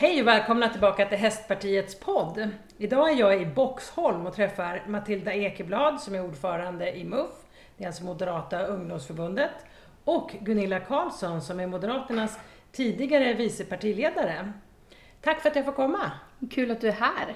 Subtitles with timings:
[0.00, 2.48] Hej och välkomna tillbaka till Hästpartiets podd.
[2.76, 7.30] Idag är jag i Boxholm och träffar Matilda Ekeblad som är ordförande i MUF,
[7.76, 9.50] det är alltså Moderata ungdomsförbundet,
[10.04, 12.38] och Gunilla Karlsson som är Moderaternas
[12.72, 14.52] tidigare vice partiledare.
[15.20, 16.10] Tack för att jag får komma!
[16.50, 17.34] Kul att du är här!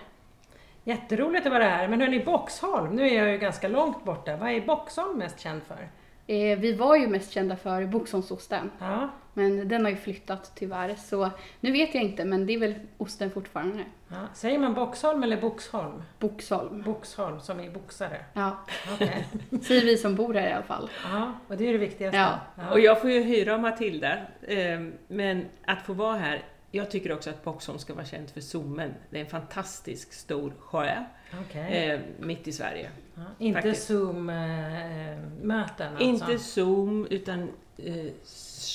[0.84, 4.36] Jätteroligt att vara här, men hörni, Boxholm, nu är jag ju ganska långt borta.
[4.36, 5.88] Vad är Boxholm mest känd för?
[6.26, 8.70] Eh, vi var ju mest kända för Boxholmsosten.
[8.78, 11.30] Ja, Men den har ju flyttat tyvärr, så
[11.60, 13.84] nu vet jag inte, men det är väl osten fortfarande.
[14.08, 14.16] ja.
[14.34, 16.02] Säger man Boxholm eller Boxholm?
[16.18, 16.82] Boxholm.
[16.82, 18.24] Boxholm, som är boxare.
[18.32, 18.58] Ja,
[18.94, 19.26] Okej.
[19.62, 20.90] säger vi som bor här i alla fall.
[21.12, 22.18] Ja, och det är det viktigaste.
[22.56, 22.70] Ja.
[22.70, 24.12] Och jag får ju hyra av Matilda,
[24.42, 26.42] eh, men att få vara här,
[26.74, 28.94] jag tycker också att Boxholm ska vara känt för Zoomen.
[29.10, 31.04] Det är en fantastisk stor sjö
[31.40, 31.90] Okej.
[31.90, 32.90] eh, mitt i Sverige.
[33.14, 33.74] Ja, inte.
[33.74, 36.04] Zoom-möten alltså?
[36.04, 37.42] Inte Zoom, utan
[37.76, 38.06] eh,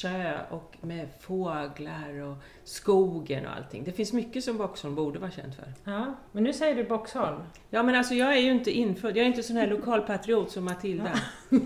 [0.02, 3.84] sjö och med fåglar och skogen och allting.
[3.84, 5.74] Det finns mycket som Boxholm borde vara känt för.
[5.84, 7.42] Ja, men nu säger du Boxholm.
[7.70, 10.66] Ja men alltså jag är ju inte infödd, jag är inte sån här lokalpatriot som
[10.66, 11.20] Matilda.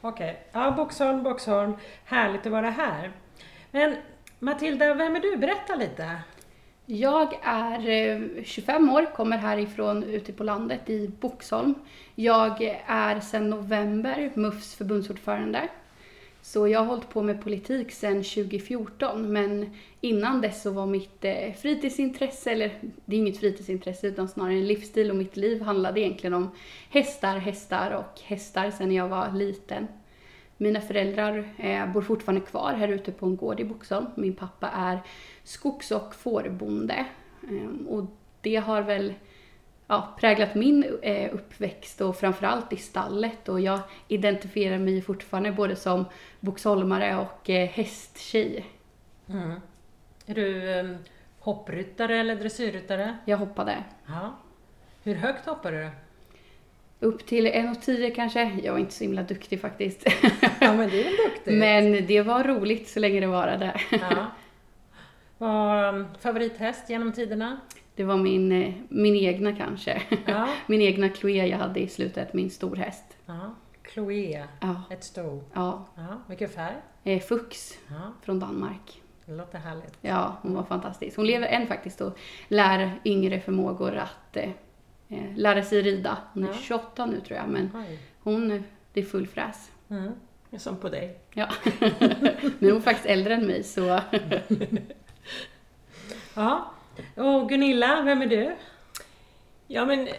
[0.00, 1.76] Okej, ja Boxholm, Boxholm.
[2.04, 3.12] Härligt att vara här.
[3.70, 3.96] Men
[4.42, 5.36] Matilda, vem är du?
[5.36, 6.10] Berätta lite.
[6.86, 11.74] Jag är eh, 25 år, kommer härifrån ute på landet i Boxholm.
[12.14, 15.68] Jag är sedan november MUFs förbundsordförande.
[16.42, 21.24] Så jag har hållit på med politik sedan 2014, men innan dess så var mitt
[21.24, 22.72] eh, fritidsintresse, eller
[23.04, 26.50] det är inget fritidsintresse utan snarare en livsstil och mitt liv handlade egentligen om
[26.90, 29.86] hästar, hästar och hästar sedan jag var liten.
[30.60, 34.06] Mina föräldrar eh, bor fortfarande kvar här ute på en gård i Boxholm.
[34.14, 35.00] Min pappa är
[35.44, 37.06] skogs och fårbonde.
[37.48, 38.04] Ehm, och
[38.40, 39.14] det har väl
[39.86, 43.48] ja, präglat min eh, uppväxt och framförallt i stallet.
[43.48, 46.04] Och jag identifierar mig fortfarande både som
[46.40, 48.66] boxholmare och eh, hästtjej.
[49.28, 49.60] Mm.
[50.26, 50.96] Är du um,
[51.38, 53.18] hoppryttare eller dressyrryttare?
[53.24, 54.36] Jag hoppade Ja.
[55.02, 55.90] Hur högt hoppar du?
[57.00, 58.50] Upp till 1,10 kanske.
[58.62, 60.04] Jag var inte så himla duktig faktiskt.
[60.60, 61.58] Ja, men det är väl duktigt.
[61.58, 63.80] Men det var roligt så länge det varade.
[63.90, 64.26] Ja.
[65.38, 67.60] Vad um, favorithäst genom tiderna?
[67.94, 70.02] Det var min, eh, min egna kanske.
[70.26, 70.48] Ja.
[70.66, 73.04] Min egna Chloé jag hade i slutet, min storhäst.
[73.26, 73.54] ja.
[73.94, 75.42] Chloé, Ja, ett sto.
[75.54, 75.86] ja.
[75.96, 76.06] Ja.
[76.28, 76.74] Vilken färg?
[77.04, 78.12] Eh, Fux Ja.
[78.22, 79.00] från Danmark.
[79.26, 79.98] Det låter härligt.
[80.00, 81.16] Ja, hon var fantastisk.
[81.16, 84.36] Hon lever än faktiskt och lär yngre förmågor att
[85.10, 86.18] eh, lära sig rida.
[86.34, 86.54] Hon är Ja.
[86.54, 87.98] 28 nu tror jag, men Oj.
[88.22, 88.62] hon, eh,
[88.92, 89.70] det är full fräs.
[89.90, 90.12] Mm.
[90.58, 91.18] Som på dig.
[91.34, 91.48] Ja.
[92.58, 93.80] men hon är faktiskt äldre än mig så
[96.34, 96.70] Ja.
[97.16, 98.56] Och Gunilla, vem är du?
[99.66, 100.14] Ja men eh,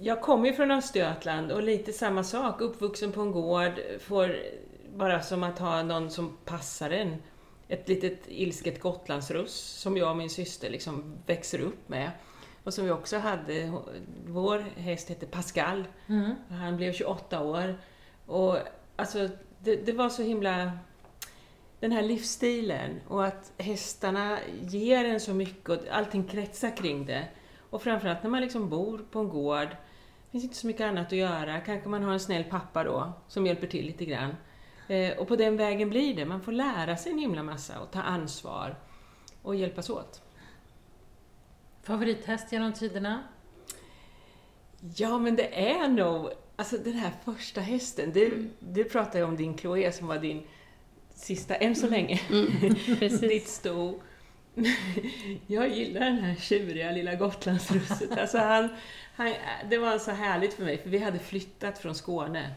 [0.00, 4.36] jag kommer ju från Östergötland och lite samma sak, uppvuxen på en gård, får
[4.94, 7.16] bara som att ha någon som passar en.
[7.68, 12.10] Ett litet ilsket gotlandsruss som jag och min syster liksom växer upp med.
[12.68, 13.72] Och som vi också hade,
[14.26, 16.34] vår häst hette Pascal, Mm.
[16.50, 17.78] han blev 28 år.
[18.26, 18.56] Och
[18.96, 20.72] alltså, det, det var så himla...
[21.80, 27.28] Den här livsstilen och att hästarna ger en så mycket och allting kretsar kring det.
[27.70, 31.06] Och framförallt när man liksom bor på en gård, det finns inte så mycket annat
[31.06, 31.60] att göra.
[31.60, 34.36] Kanske man har en snäll pappa då, som hjälper till lite grann.
[34.88, 36.24] Eh, och på den vägen blir det.
[36.24, 38.76] Man får lära sig en himla massa och ta ansvar
[39.42, 40.22] och hjälpas åt.
[41.88, 43.22] Favorithäst genom tiderna?
[44.96, 48.50] Ja, men det är nog, alltså den här första hästen, du, Mm.
[48.60, 50.42] du pratar ju om din Chloé som var din
[51.14, 52.46] sista, än så länge, mm,
[53.20, 54.00] ditt sto.
[55.46, 58.18] Jag gillar den här tjuriga lilla Gotlandsrusset.
[58.18, 58.68] Alltså han,
[59.16, 59.32] han,
[59.70, 62.50] det var så härligt för mig, för vi hade flyttat från Skåne.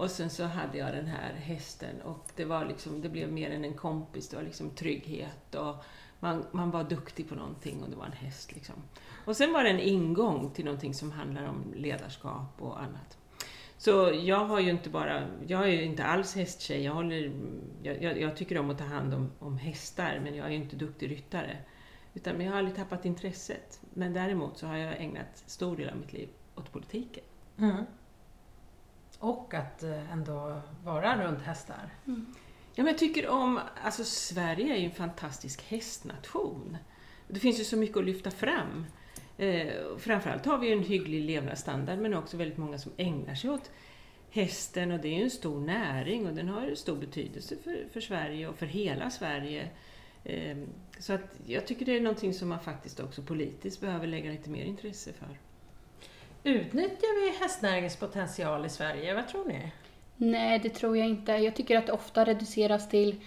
[0.00, 3.50] Och sen så hade jag den här hästen och det var liksom, det blev mer
[3.50, 5.76] än en kompis, det var liksom trygghet och
[6.20, 8.74] man, man var duktig på någonting och det var en häst liksom.
[9.24, 13.18] Och sen var det en ingång till någonting som handlar om ledarskap och annat.
[13.78, 17.32] Så jag har ju inte bara, jag är ju inte alls hästtjej, jag, håller,
[17.82, 20.56] jag, jag, jag tycker om att ta hand om, om hästar men jag är ju
[20.56, 21.56] inte duktig ryttare.
[22.14, 23.80] Utan men jag har aldrig tappat intresset.
[23.94, 27.24] Men däremot så har jag ägnat stor del av mitt liv åt politiken.
[27.58, 27.84] Mm.
[29.20, 31.90] Och att eh, ändå vara runt hästar.
[32.06, 32.34] Mm.
[32.74, 36.76] Ja, men jag tycker om, alltså Sverige är ju en fantastisk hästnation.
[37.28, 38.86] Det finns ju så mycket att lyfta fram.
[39.38, 43.50] Eh, framförallt har vi ju en hygglig levnadsstandard men också väldigt många som ägnar sig
[43.50, 43.70] åt
[44.30, 47.88] hästen och det är ju en stor näring och den har ju stor betydelse för,
[47.92, 49.68] för Sverige och för hela Sverige.
[50.24, 50.58] Eh,
[50.98, 54.50] så att jag tycker det är någonting som man faktiskt också politiskt behöver lägga lite
[54.50, 55.38] mer intresse för.
[56.44, 59.14] Utnyttjar vi hästnäringens potential i Sverige?
[59.14, 59.72] Vad tror ni?
[60.16, 61.32] Nej, det tror jag inte.
[61.32, 63.20] Jag tycker att det ofta reduceras till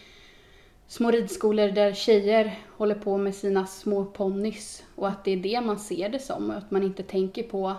[0.87, 5.61] små ridskolor där tjejer håller på med sina små ponnys och att det är det
[5.61, 7.75] man ser det som och att man inte tänker på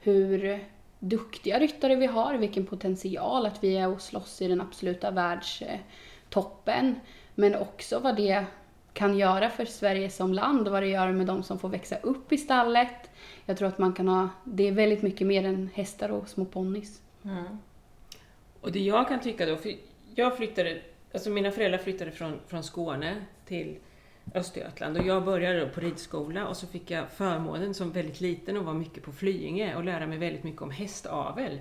[0.00, 0.64] hur
[0.98, 7.00] duktiga ryttare vi har, vilken potential att vi är och slåss i den absoluta världstoppen.
[7.34, 8.44] Men också vad det
[8.96, 11.96] kan göra för Sverige som land och vad det gör med de som får växa
[11.96, 13.10] upp i stallet.
[13.46, 16.44] Jag tror att man kan ha, det är väldigt mycket mer än hästar och små
[16.44, 17.00] ponnys.
[17.24, 17.58] Mm.
[18.60, 19.72] Och det jag kan tycka då, för
[20.14, 20.80] jag flyttade,
[21.14, 23.16] alltså mina föräldrar flyttade från, från Skåne
[23.46, 23.78] till
[24.34, 28.56] Östergötland och jag började då på ridskola och så fick jag förmånen som väldigt liten
[28.56, 31.60] att vara mycket på Flyinge och lära mig väldigt mycket om hästavel.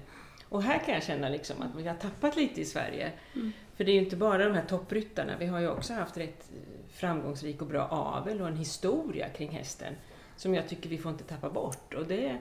[0.50, 3.12] Och här kan jag känna liksom att vi har tappat lite i Sverige.
[3.36, 3.52] Mm.
[3.76, 6.50] För det är ju inte bara de här toppryttarna, vi har ju också haft rätt
[6.94, 9.94] framgångsrik och bra avel och en historia kring hästen
[10.36, 11.94] som jag tycker vi får inte tappa bort.
[11.94, 12.38] Och det,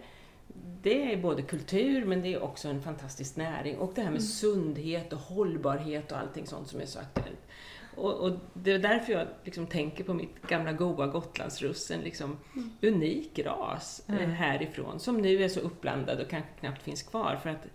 [0.82, 3.78] det är både kultur men det är också en fantastisk näring.
[3.78, 4.28] Och det här med Mm.
[4.28, 7.38] sundhet och hållbarhet och allting sånt som är så aktuellt.
[7.96, 12.70] Och, och det är därför jag liksom tänker på mitt gamla goa Gotlandsrussen, liksom Mm.
[12.82, 14.30] unik ras Mm.
[14.30, 17.66] härifrån som nu är så uppblandad och kanske knappt finns kvar för att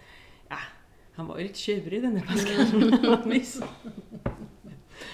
[1.19, 3.63] han var ju lite tjurig den där Pascal.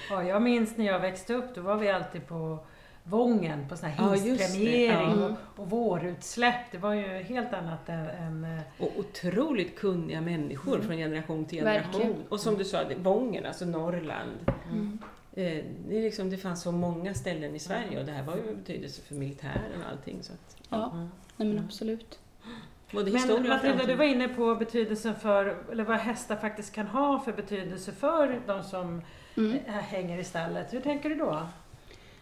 [0.09, 2.59] Ja, jag minns när jag växte upp, då var vi alltid på
[3.03, 5.25] Vången på sån här Ja, hingstpremiering Ja.
[5.55, 6.71] och, och vårutsläpp.
[6.71, 8.05] Det var ju helt annat än...
[8.07, 10.87] än eh, Och otroligt kunniga människor Mm.
[10.87, 11.91] från generation till generation.
[12.01, 12.27] Verkligen.
[12.29, 14.51] Och som du sa, Vången, alltså Norrland.
[14.71, 14.99] Mm.
[15.33, 18.55] Eh, det, liksom, det fanns så många ställen i Sverige och det här var ju
[18.55, 20.23] betydelse för militären och allting.
[20.23, 21.07] Så att, Ja, mm.
[21.37, 22.19] nej men absolut.
[22.95, 26.87] Både Men och Matilda, du var inne på betydelsen för, eller vad hästar faktiskt kan
[26.87, 29.01] ha för betydelse för de som
[29.37, 29.57] Mm.
[29.67, 30.73] eh, hänger i stallet.
[30.73, 31.47] Hur tänker du då?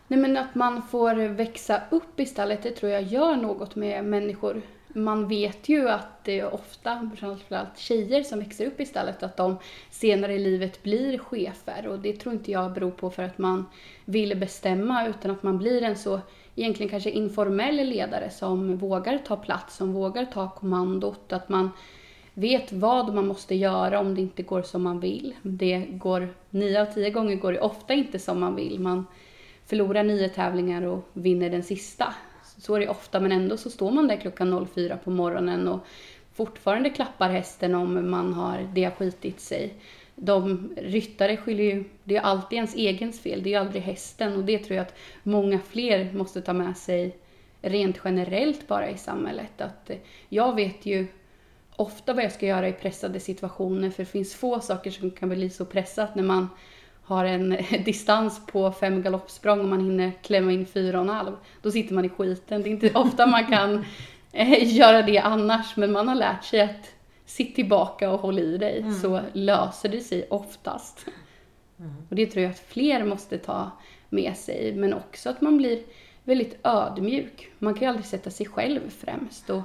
[0.08, 4.06] Nej men att man får växa upp i stallet, det tror jag gör något med
[4.06, 4.62] människor.
[4.88, 9.38] Man vet ju att det är ofta, framförallt tjejer som växer upp i stallet, att
[9.38, 9.58] de
[9.90, 11.88] senare i livet blir chefer.
[11.88, 13.66] Och det tror inte jag beror på för att man
[14.06, 16.20] vill bestämma, utan att man blir en så
[16.56, 21.34] egentligen kanske informell ledare som vågar ta plats, som vågar ta kommandot.
[21.34, 21.70] Att man
[22.34, 25.36] vet vad man måste göra om det inte går som man vill.
[25.42, 28.80] Det går, nio av tio gånger går det ofta inte som man vill.
[28.80, 29.06] Man
[29.66, 32.14] förlorar nio tävlingar och vinner den sista.
[32.58, 35.80] Så är det ofta, men ändå så står man där klockan 04 på morgonen och
[36.34, 39.74] fortfarande klappar hästen om man har, det har skitit sig.
[40.16, 44.36] De ryttare skyller ju, det är alltid ens egens fel, det är ju aldrig hästen
[44.36, 47.18] och det tror jag att många fler måste ta med sig
[47.62, 49.62] rent generellt bara i samhället.
[49.62, 49.98] Att eh,
[50.30, 51.08] jag vet ju
[51.76, 55.30] ofta vad jag ska göra i pressade situationer för det finns få saker som kan
[55.30, 56.50] bli så pressat när man
[57.04, 57.50] har en
[57.86, 61.36] distans på fem galoppsprång och man hinner klämma in fyra och en halv.
[61.62, 62.64] Då sitter man i skiten.
[62.64, 63.86] Det är inte ofta man kan
[64.32, 66.93] eh, göra det annars men man har lärt sig att
[67.26, 68.94] sitt tillbaka och håll i dig Mm.
[68.94, 71.06] så löser det sig oftast.
[72.10, 73.72] Och det tror jag att fler måste ta
[74.10, 75.80] med sig men också att man blir
[76.24, 77.52] väldigt ödmjuk.
[77.60, 79.62] Man kan ju aldrig sätta sig själv främst och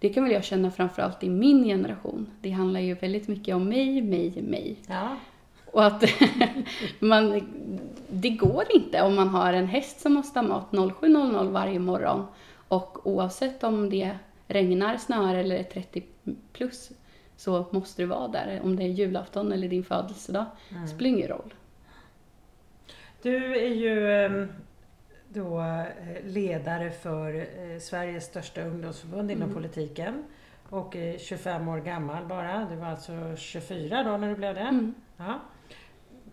[0.00, 2.30] det kan väl jag känna framförallt i min generation.
[2.40, 4.76] Det handlar ju väldigt mycket om mig, mig, mig.
[4.88, 5.16] Ja.
[5.72, 6.04] Och att
[6.98, 7.40] man,
[8.08, 12.26] det går inte om man har en häst som måste ha mat 07.00 varje morgon
[12.68, 14.16] och oavsett om det
[14.48, 16.02] regnar, snöar eller är 30
[16.52, 16.90] plus
[17.36, 18.60] så måste du vara där.
[18.64, 20.88] Om det är julafton eller din födelsedag, Mm.
[20.88, 21.54] spelar ingen roll.
[23.22, 24.52] Du är ju ehm,
[25.28, 29.54] då eh, ledare för eh, Sveriges största ungdomsförbund inom Mm.
[29.54, 30.24] politiken
[30.70, 32.66] och är 25 år gammal bara.
[32.70, 34.60] Du var alltså 24 då när du blev det.
[34.60, 34.94] Mm.
[35.16, 35.40] Ja.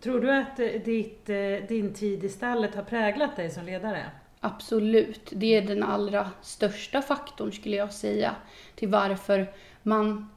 [0.00, 1.26] Tror du att eh, ditt,
[1.68, 4.04] din tid i stallet har präglat dig som ledare?
[4.44, 8.34] Absolut, det är den allra största faktorn skulle jag säga
[8.74, 10.30] till varför man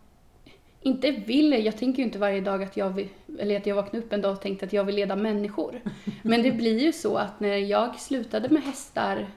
[0.81, 3.07] inte vill, jag tänker ju inte varje dag att jag vill,
[3.39, 5.81] eller att jag vaknar upp en dag och tänkte att jag vill leda människor.
[6.21, 9.27] Men det blir ju så att när jag slutade med hästar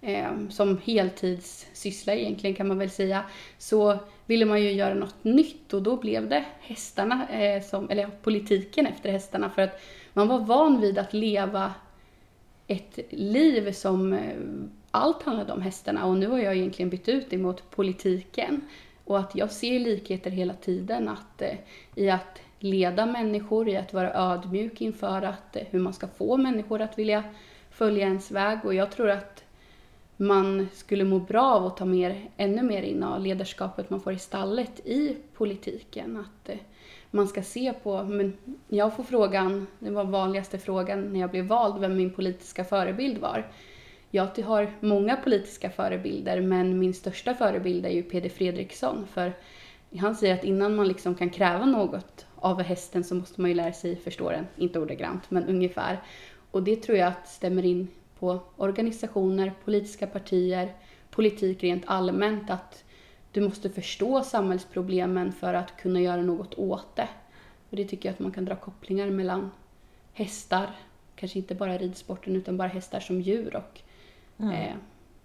[0.00, 3.24] eh, som heltidssyssla egentligen kan man väl säga,
[3.58, 8.10] så ville man ju göra något nytt och då blev det hästarna, eh, som, eller
[8.22, 9.80] politiken efter hästarna för att
[10.12, 11.74] man var van vid att leva
[12.66, 14.36] ett liv som eh,
[14.90, 18.60] allt handlade om hästarna och nu har jag egentligen bytt ut det mot politiken.
[19.04, 21.56] Och att jag ser likheter hela tiden att, eh,
[21.94, 26.36] i att leda människor, i att vara ödmjuk inför att, eh, hur man ska få
[26.36, 27.24] människor att vilja
[27.70, 28.58] följa ens väg.
[28.64, 29.44] Och jag tror att
[30.16, 34.12] man skulle må bra av att ta mer, ännu mer in av ledarskapet man får
[34.12, 36.16] i stallet i politiken.
[36.16, 36.58] Att eh,
[37.14, 38.36] man ska se på, men
[38.68, 43.18] jag får frågan, det var vanligaste frågan när jag blev vald, vem min politiska förebild
[43.18, 43.46] var.
[44.10, 49.32] Jag har många politiska förebilder men min största förebild är ju Peder Fredriksson för
[49.98, 53.56] han säger att innan man liksom kan kräva något av hästen så måste man ju
[53.56, 56.02] lära sig förstå den, inte ordagrant men ungefär.
[56.50, 60.74] och det tror jag att stämmer in på organisationer, politiska partier,
[61.10, 62.50] politik rent allmänt.
[62.50, 62.84] Att
[63.34, 67.08] du måste förstå samhällsproblemen för att kunna göra något åt det.
[67.70, 69.50] Och det tycker jag att man kan dra kopplingar mellan
[70.12, 70.70] hästar,
[71.16, 73.80] kanske inte bara ridsporten utan bara hästar som djur och
[74.38, 74.50] Mm.
[74.52, 74.74] eh,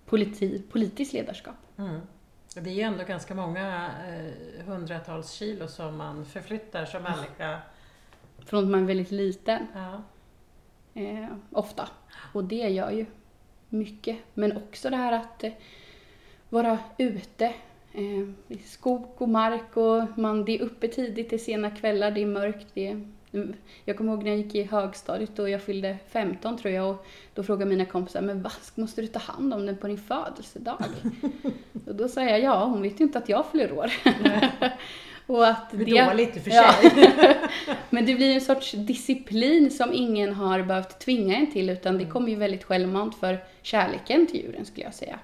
[0.05, 1.55] politi, politiskt ledarskap.
[1.77, 1.99] Mm.
[2.53, 7.59] Det är ju ändå ganska många eh, hundratals kilo som man förflyttar som människa.
[8.45, 10.01] Från att man är väldigt liten, Ja.
[11.01, 11.89] eh, ofta.
[12.33, 13.05] Och det gör ju
[13.69, 14.17] mycket.
[14.33, 15.51] Men också det här att eh,
[16.49, 17.53] vara ute
[17.93, 22.21] eh, skog och mark och man, det är uppe tidigt, det är sena kvällar, det
[22.21, 22.67] är mörkt.
[22.73, 23.01] Det är,
[23.85, 27.05] jag kommer ihåg när jag gick i högstadiet och jag fyllde 15 tror jag och
[27.33, 30.83] då frågade mina kompisar, men vad, måste du ta hand om den på din födelsedag?
[31.87, 33.91] och då sa jag, ja hon vet ju inte att jag fyller år.
[35.25, 36.73] och att Det är dåligt i och för Ja.
[36.73, 37.37] sig.
[37.89, 42.05] Men det blir en sorts disciplin som ingen har behövt tvinga en till utan det
[42.05, 45.19] kommer ju väldigt självmant för kärleken till djuren skulle jag säga.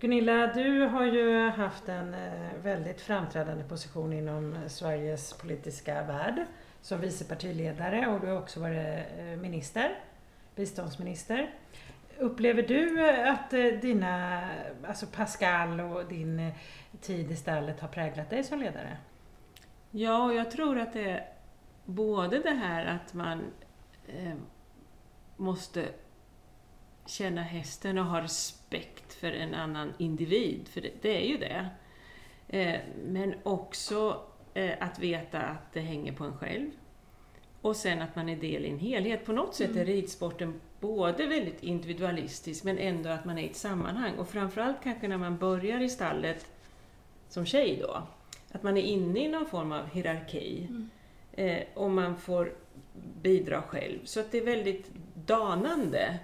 [0.00, 6.46] Gunilla, du har ju haft en eh, väldigt framträdande position inom eh, Sveriges politiska värld
[6.82, 9.98] som vice partiledare och du har också varit eh, minister,
[10.54, 11.50] biståndsminister.
[12.18, 13.50] Upplever du att
[13.82, 14.42] dina,
[14.88, 16.50] alltså Pascal och din
[17.00, 18.96] tid i stallet har präglat dig som ledare?
[19.90, 21.28] Ja, och jag tror att det är
[21.84, 23.44] både det här att man
[24.08, 24.34] eh,
[25.36, 25.84] måste
[27.06, 31.68] känna hästen och ha respekt för en annan individ, för det, det är ju det.
[32.48, 34.22] Eh, men också
[34.54, 36.70] eh, att veta att det hänger på en själv.
[37.60, 39.24] Och sen att man är del i en helhet.
[39.24, 43.56] På något sätt är ridsporten både väldigt individualistisk men ändå att man är i ett
[43.56, 44.14] sammanhang.
[44.18, 46.46] Och framförallt kanske när man börjar i stallet
[47.28, 48.02] som tjej då,
[48.52, 50.68] att man är inne i någon form av hierarki
[51.32, 52.52] eh, och man får
[53.22, 53.98] bidra själv.
[54.04, 56.18] Så att det är väldigt danande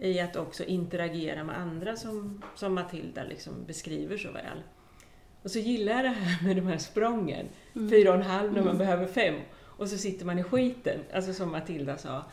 [0.00, 4.62] i att också interagera med andra som, som Matilda liksom beskriver så väl.
[5.42, 7.46] Och så gillar jag det här med de här sprången,
[7.90, 9.34] fyra och en halv när man behöver fem.
[9.62, 12.24] Och så sitter man i skiten, alltså som Matilda sa.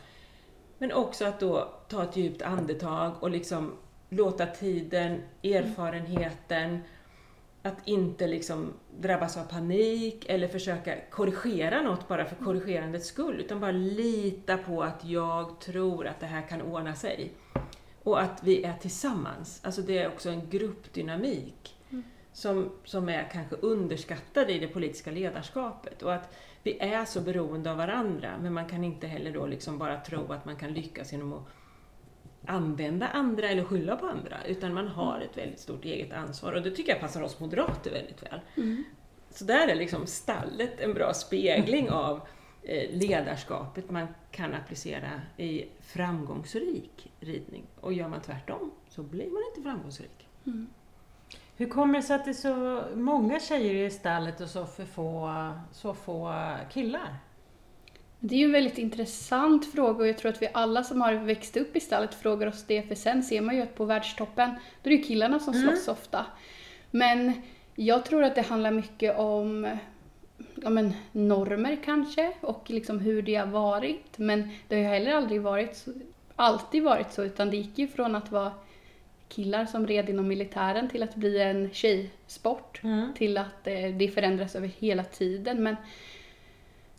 [0.77, 3.73] Men också att då ta ett djupt andetag och liksom
[4.09, 6.79] låta tiden, erfarenheten,
[7.67, 13.59] att inte liksom drabbas av panik eller försöka korrigera något bara för korrigerandets skull, utan
[13.59, 17.31] bara lita på att jag tror att det här kan ordna sig.
[18.03, 19.61] Och att vi är tillsammans.
[19.63, 21.75] Alltså det är också en gruppdynamik
[22.33, 26.01] som, som är kanske underskattad i det politiska ledarskapet.
[26.01, 29.77] Och att vi är så beroende av varandra, men man kan inte heller då liksom
[29.77, 31.43] bara tro att man kan lyckas genom att
[32.47, 36.53] använda andra eller skylla på andra, utan man har ett väldigt stort eget ansvar.
[36.53, 38.39] Och det tycker jag passar oss moderater väldigt väl.
[39.29, 42.21] Så där är liksom stallet en bra spegling av
[42.63, 47.63] eh, ledarskapet man kan applicera i framgångsrik ridning.
[47.81, 50.27] Och gör man tvärtom så blir man inte framgångsrik.
[51.55, 54.85] Hur kommer det sig att det är så många tjejer i stallet och så för
[54.85, 55.33] få,
[55.71, 56.33] så få
[56.71, 57.15] killar?
[58.19, 61.13] Det är ju en väldigt intressant fråga och jag tror att vi alla som har
[61.13, 64.49] växt upp i stallet frågar oss det för sen ser man ju att på världstoppen
[64.49, 66.25] då är det ju killarna som slåss ofta.
[66.91, 67.33] Men
[67.75, 69.67] jag tror att det handlar mycket om
[70.55, 74.17] ja, men, normer kanske och liksom hur det har varit.
[74.17, 75.91] Men det har ju heller aldrig varit så,
[76.35, 78.51] alltid varit så utan det gick ju från att vara
[79.29, 83.13] killar som red inom militären till att bli en tjejsport Mm.
[83.13, 85.63] till att eh, det förändras över hela tiden.
[85.63, 85.75] Men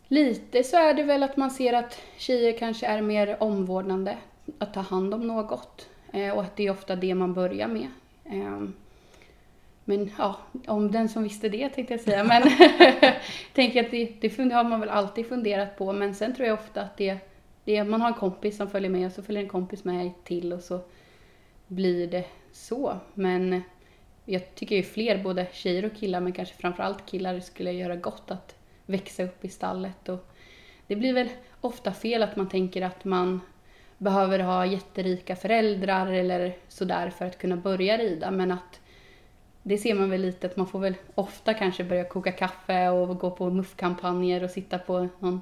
[0.09, 4.17] lite så är det väl att man ser att tjejer kanske är mer omvårdnande,
[4.57, 5.89] att ta hand om något.
[6.13, 7.87] Eh, och att det är ofta det man börjar med.
[8.25, 8.73] Ehm,
[9.85, 10.37] men ja,
[10.67, 12.23] om den som visste det tänkte jag säga.
[12.23, 12.43] Men
[13.53, 15.93] tänker att det, det har man väl alltid funderat på.
[15.93, 17.17] Men sen tror jag ofta att det,
[17.63, 20.53] det man har en kompis som följer med och så följer en kompis med till
[20.53, 20.79] och så
[21.67, 22.97] blir det så.
[23.13, 23.61] Men
[24.25, 28.31] jag tycker ju fler, både tjejer och killar, men kanske framförallt killar, skulle göra gott
[28.31, 28.55] att
[28.89, 30.09] växa upp i stallet.
[30.09, 30.29] Och
[30.87, 31.29] det blir väl
[31.61, 33.41] ofta fel att man tänker att man
[33.97, 38.79] behöver ha jätterika föräldrar eller sådär för att kunna börja rida, men att
[39.63, 43.19] det ser man väl lite att man får väl ofta kanske börja koka kaffe och
[43.19, 45.41] gå på muffkampanjer och sitta på någon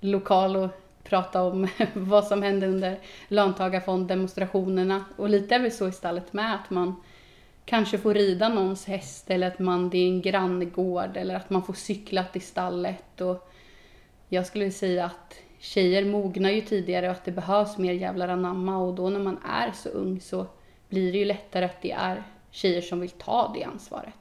[0.00, 0.70] lokal och
[1.02, 2.98] prata om vad som hände under
[3.28, 5.04] löntagarfonddemonstrationerna.
[5.16, 6.94] Och lite är väl så i stallet med att man
[7.66, 11.62] kanske får rida någons häst eller att man, det är en granngård eller att man
[11.62, 13.20] får cykla till stallet.
[13.20, 13.50] Och
[14.28, 18.78] jag skulle säga att tjejer mognar ju tidigare och att det behövs mer jävlar anamma
[18.78, 20.46] och då när man är så ung så
[20.88, 24.14] blir det ju lättare att det är tjejer som vill ta det ansvaret.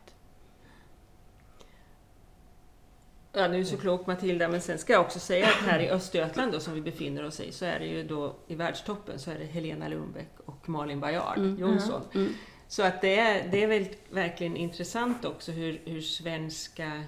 [3.34, 5.80] Ja, nu är du så klok Matilda, men sen ska jag också säga att här
[5.80, 9.20] i Östergötland då, som vi befinner oss i, så är det ju då i världstoppen
[9.20, 11.60] så är det Helena Lundbäck och Malin Bajard Mm.
[11.60, 12.02] Jonsson.
[12.14, 12.34] Mm.
[12.68, 17.04] Så att det är, det är väl verkligen intressant också hur, hur svenska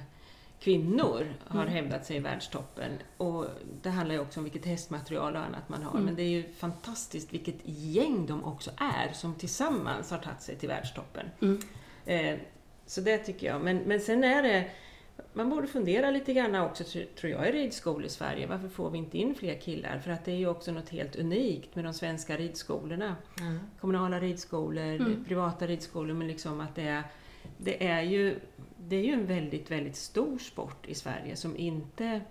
[0.60, 1.74] kvinnor har Mm.
[1.74, 2.92] hävdat sig i världstoppen.
[3.18, 3.46] Och
[3.82, 5.92] det handlar ju också om vilket hästmaterial och annat man har.
[5.92, 6.06] Mm.
[6.06, 10.56] Men det är ju fantastiskt vilket gäng de också är som tillsammans har tagit sig
[10.56, 11.26] till världstoppen.
[11.42, 11.60] Mm.
[12.06, 12.40] Eh,
[12.86, 13.62] så det tycker jag.
[13.62, 14.70] Men, men sen är det,
[15.34, 18.48] man borde fundera lite grann också, tr- tror jag, i ridskolor i Sverige.
[18.48, 20.00] Varför får vi inte in fler killar?
[20.00, 23.16] För att det är ju också något helt unikt med de svenska ridskolorna.
[23.82, 25.26] Kommunala ridskolor, Mm.
[25.28, 27.04] privata ridskolor, men liksom att det är,
[27.58, 28.40] det är ju
[28.78, 32.22] det är ju en väldigt, väldigt stor sport i Sverige som inte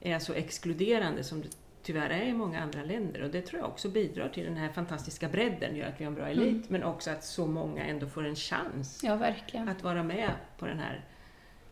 [0.00, 1.48] är så exkluderande som det
[1.82, 3.22] tyvärr är i många andra länder.
[3.22, 6.10] Och det tror jag också bidrar till den här fantastiska bredden, gör att vi har
[6.10, 6.62] en bra elit, Mm.
[6.68, 9.24] men också att så många ändå får en chans Ja,
[9.68, 11.04] att vara med på den här...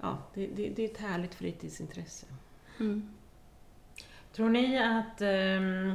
[0.00, 2.26] Ja, det, det, det är ett härligt fritidsintresse.
[2.80, 3.08] Mm.
[4.32, 5.94] Tror ni att ehm,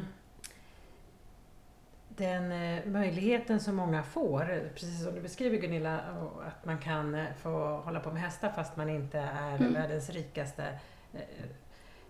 [2.07, 5.99] den eh, möjligheten som många får, precis som du beskriver Gunilla,
[6.47, 9.73] att man kan eh, få hålla på med hästar fast man inte är Mm.
[9.73, 10.79] världens rikaste
[11.13, 11.45] eh,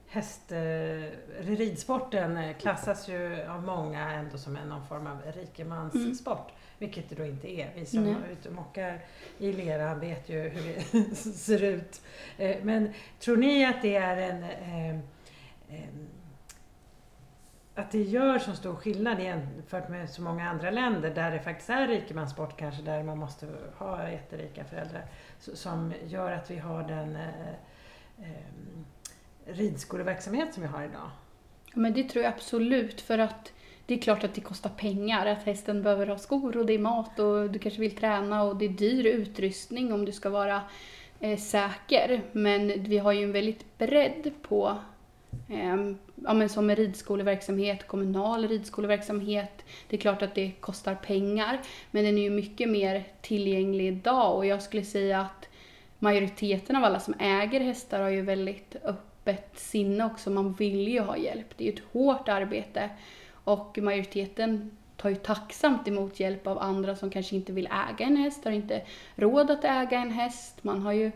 [0.08, 0.52] häst...
[1.40, 6.52] Ridsporten klassas ju av många ändå som en någon form av rikemanssport.
[6.84, 7.72] Vilket det då inte är.
[7.76, 8.16] Vi som Nej.
[8.28, 9.00] är ute och mockar
[9.38, 12.02] i lera vet ju hur det ser ut.
[12.38, 14.44] Eh, men tror ni att det är en...
[14.44, 15.00] Eh,
[15.74, 16.08] Ehm,
[17.76, 21.70] att det gör så stor skillnad jämfört med så många andra länder där det faktiskt
[21.70, 23.48] är rikemanssport kanske, där man måste
[23.78, 25.06] ha jätterika föräldrar,
[25.40, 27.50] som gör att vi har den eh,
[28.20, 28.28] eh,
[29.46, 31.10] ridskoleverksamhet som vi har idag.
[31.66, 33.53] Ja, Men det tror jag absolut för att
[33.86, 36.80] det är klart att det kostar pengar, att hästen behöver ha skor och det är
[36.80, 40.62] mat och du kanske vill träna och det är dyr utrustning om du ska vara
[41.20, 42.22] eh, säker.
[42.32, 44.78] Men vi har ju en väldigt bredd på
[45.50, 45.76] eh,
[46.16, 49.66] ja, men som med ridskoleverksamhet, kommunal ridskoleverksamhet.
[49.90, 51.60] Det är klart att det kostar pengar
[51.92, 55.50] men den är ju mycket mer tillgänglig idag och jag skulle säga att
[56.00, 60.30] majoriteten av alla som äger hästar har ju väldigt öppet sinne också.
[60.30, 61.58] Man vill ju ha hjälp.
[61.58, 62.90] Det är ju ett hårt arbete
[63.44, 68.18] och majoriteten tar ju tacksamt emot hjälp av andra som kanske inte vill äga en
[68.18, 68.82] häst, har inte
[69.16, 70.64] råd att äga en häst.
[70.64, 71.12] Man har ju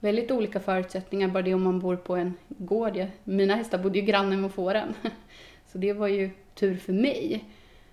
[0.00, 2.96] väldigt olika förutsättningar, bara det om man bor på en gård.
[2.96, 4.94] Jag, mina hästar bodde ju granne med fåren.
[5.72, 7.44] Så det var ju tur för mig.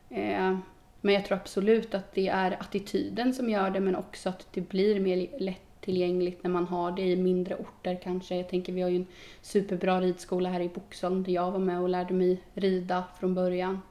[0.10, 0.58] Eh,
[1.02, 4.62] men jag tror absolut att det är attityden som gör det, men också att det
[4.62, 8.36] blir mer lätt lättillgängligt när man har det i mindre orter kanske.
[8.36, 9.08] Jag tänker vi har ju en
[9.42, 13.82] superbra ridskola här i Boxholm där jag var med och lärde mig rida från början.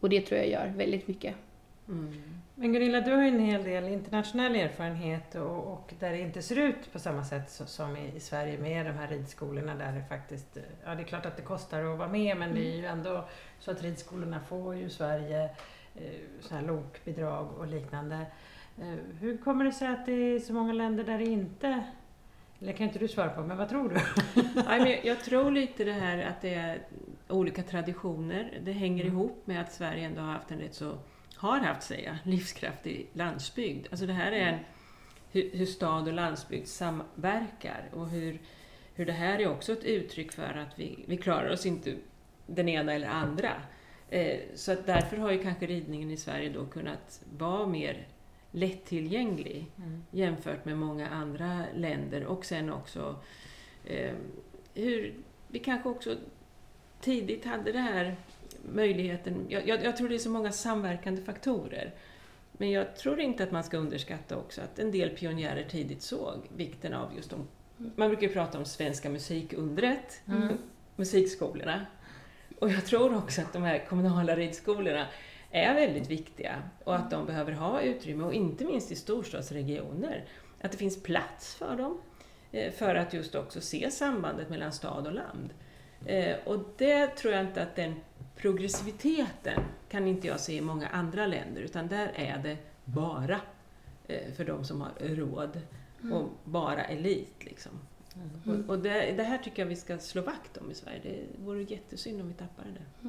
[0.00, 1.34] Och det tror jag gör väldigt mycket.
[2.54, 6.42] Men Gunilla, du har ju en hel del internationell erfarenhet och, och där det inte
[6.42, 10.04] ser ut på samma sätt så, som i, Sverige med de här ridskolorna där det
[10.08, 12.86] faktiskt, ja det är klart att det kostar att vara med men det är ju
[12.86, 13.24] ändå
[13.60, 15.44] så att ridskolorna får ju Sverige
[15.94, 16.02] eh,
[16.40, 18.26] sådana här lokbidrag och liknande.
[18.80, 21.84] Eh, hur kommer det sig att det är så många länder där det inte,
[22.60, 23.94] eller kan inte du svara på, men vad tror du?
[24.54, 26.82] Nej, men jag, jag tror lite det här att det är
[27.28, 28.60] olika traditioner.
[28.64, 29.16] Det hänger Mm.
[29.16, 30.98] ihop med att Sverige ändå har haft en rätt så,
[31.36, 33.86] har haft säga, livskraftig landsbygd.
[33.90, 34.58] Alltså det här är en,
[35.32, 38.38] hur, hur stad och landsbygd samverkar och hur,
[38.94, 41.94] hur det här är också ett uttryck för att vi, vi klarar oss inte
[42.46, 43.52] den ena eller andra.
[44.10, 48.06] Eh, så att därför har ju kanske ridningen i Sverige då kunnat vara mer
[48.56, 49.66] lättillgänglig
[50.10, 53.16] jämfört med många andra länder och sen också
[53.84, 54.14] eh,
[54.74, 55.14] hur
[55.48, 56.16] vi kanske också
[57.00, 58.16] tidigt hade det här
[58.74, 59.46] möjligheten.
[59.48, 61.94] Jag, jag, jag tror det är så många samverkande faktorer.
[62.52, 66.36] Men jag tror inte att man ska underskatta också att en del pionjärer tidigt såg
[66.56, 67.48] vikten av just de,
[67.96, 70.58] man brukar ju prata om svenska musikundret, Mm.
[70.96, 71.86] musikskolorna.
[72.58, 75.06] Och jag tror också att de här kommunala ridskolorna
[75.56, 80.24] är väldigt viktiga och att de behöver ha utrymme, och inte minst i storstadsregioner,
[80.60, 81.98] att det finns plats för dem
[82.52, 85.50] eh, för att just också se sambandet mellan stad och land.
[86.06, 87.94] Eh, Och det tror jag inte att den
[88.36, 93.40] progressiviteten kan inte jag se i många andra länder, utan där är det bara
[94.08, 95.60] eh, för de som har råd
[96.12, 97.34] och bara elit.
[97.44, 97.72] Liksom.
[98.46, 98.70] Mm.
[98.70, 101.00] Och, det, det här tycker jag vi ska slå vakt om i Sverige.
[101.02, 103.08] Det vore jättesynd om vi tappade det.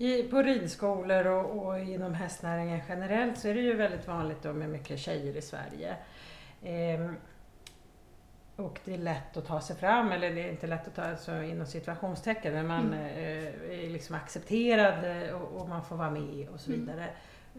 [0.00, 4.52] I, på ridskolor och, och inom hästnäringen generellt så är det ju väldigt vanligt då
[4.52, 5.96] med mycket tjejer i Sverige.
[6.64, 7.16] Ehm,
[8.56, 11.02] och det är lätt att ta sig fram, eller det är inte lätt att ta
[11.02, 12.98] alltså, inom situationstecken, men man Mm.
[13.00, 16.80] eh, är liksom accepterad eh, och, och man får vara med och så Mm.
[16.80, 17.06] vidare.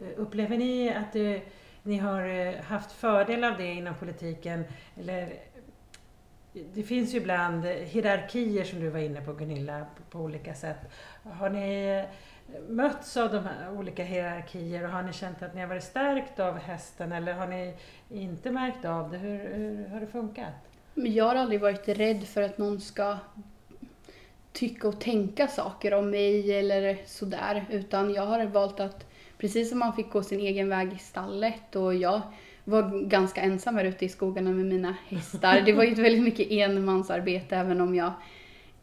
[0.02, 1.42] Eh, Upplever ni att eh,
[1.84, 4.64] ni har eh, haft fördel av det inom politiken?
[5.00, 5.34] Eller
[6.54, 10.78] det finns ju ibland hierarkier som du var inne på Gunilla, på, olika sätt.
[11.24, 12.04] Har ni
[12.68, 16.40] mötts av de här olika hierarkier och har ni känt att ni har varit stärkt
[16.40, 17.74] av hästen eller har ni
[18.10, 19.18] inte märkt av det?
[19.18, 20.54] Hur, hur har det funkat?
[20.94, 23.18] Men Jag har aldrig varit rädd för att någon ska
[24.52, 27.66] tycka och tänka saker om mig eller sådär.
[27.70, 29.06] Utan jag har valt att,
[29.38, 32.22] precis som man fick gå sin egen väg i stallet och jag
[32.64, 35.62] var ganska ensam här ute i skogarna med mina hästar.
[35.66, 38.14] Det var ju väldigt mycket enmansarbete även om jag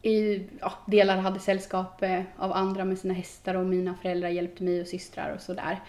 [0.01, 4.63] i ja, delar hade sällskap eh, av andra med sina hästar och mina föräldrar hjälpte
[4.63, 5.79] mig och systrar och sådär.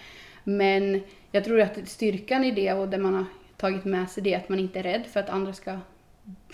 [0.44, 3.24] Men jag tror att styrkan i det och det man har
[3.56, 5.78] tagit med sig det är att man inte är rädd för att andra ska,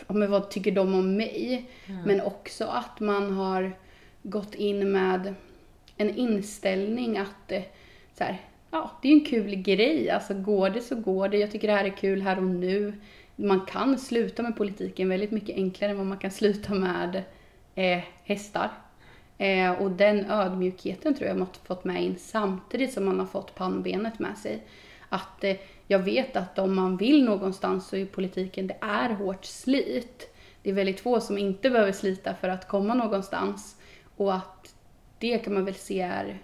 [0.07, 1.70] men vad tycker de om mig?
[2.05, 3.72] Men också att man har
[4.22, 5.35] gått in med
[5.96, 7.62] en inställning att eh,
[8.18, 10.11] så här, ja, det är en kul grej.
[10.11, 11.38] Alltså går det så går det.
[11.38, 12.92] Jag tycker det här är kul här och nu.
[13.37, 17.22] Man kan sluta med politiken väldigt mycket enklare än vad man kan sluta med
[17.74, 18.70] eh, hästar.
[19.38, 23.26] Eh, och den ödmjukheten tror jag man har fått med in samtidigt som man har
[23.26, 24.62] fått pannbenet med sig.
[25.09, 29.44] Att eh, jag vet att om man vill någonstans så är politiken, det är hårt
[29.44, 30.35] slit.
[30.62, 33.76] Det är väldigt få som inte behöver slita för att komma någonstans.
[34.16, 34.74] Och att
[35.18, 36.38] det kan man väl se är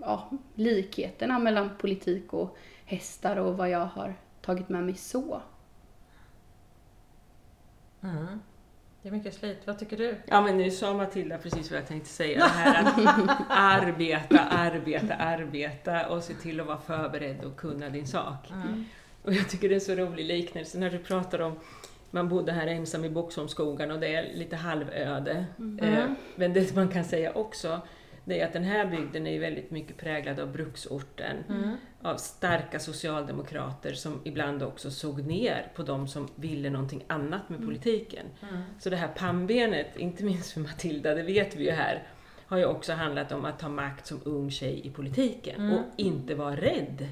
[0.00, 5.42] ja, likheterna mellan politik och hästar och vad jag har tagit med mig så.
[8.02, 8.40] Mm.
[9.02, 9.58] Det är mycket slit.
[9.64, 10.16] Vad tycker du?
[10.26, 12.38] Ja men nu sa Matilda precis vad jag tänkte säga.
[12.38, 12.98] Det här att
[13.48, 18.50] arbeta, arbeta, arbeta och se till att vara förberedd och kunna din sak.
[18.50, 18.84] Mm.
[19.22, 21.58] Och jag tycker det är en så rolig liknelse när du pratar om
[22.10, 25.44] man bodde här ensam i Boxholmsskogarna och det är lite halvöde.
[25.80, 27.80] Eh, Men det man kan säga också,
[28.24, 31.36] det är att den här bygden är väldigt mycket präglad av bruksorten.
[31.48, 31.76] Mm.
[32.02, 37.64] Av starka socialdemokrater som ibland också såg ner på de som ville någonting annat med
[37.64, 38.26] politiken.
[38.50, 38.62] Mm.
[38.78, 42.02] Så det här pannbenet, inte minst för Matilda, det vet vi ju här,
[42.46, 45.72] har ju också handlat om att ta makt som ung tjej i politiken Mm.
[45.72, 47.08] och inte vara rädd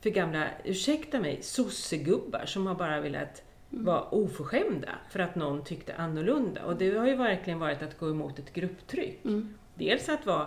[0.00, 5.94] för gamla, ursäkta mig, sossegubbar som har bara velat vara oförskämda för att någon tyckte
[5.94, 6.64] annorlunda.
[6.64, 9.24] Och det har ju verkligen varit att gå emot ett grupptryck.
[9.24, 9.54] Mm.
[9.80, 10.46] Dels att vara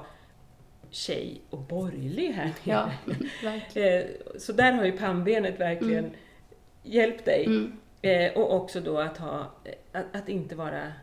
[0.89, 2.53] tjej och borgerlig här nere.
[2.63, 2.91] Ja,
[3.43, 3.99] verkligen.
[3.99, 6.11] Eh, Så där har ju pannbenet verkligen
[6.83, 7.45] hjälpt dig.
[7.45, 7.77] Mm.
[8.01, 10.93] Eh, och också då att, ha, eh, att, att inte vara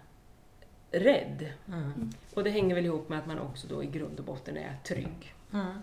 [0.90, 1.52] rädd.
[1.68, 2.10] Mm.
[2.34, 4.76] Och det hänger väl ihop med att man också då i grund och botten är
[4.84, 5.34] trygg.
[5.52, 5.74] Mm.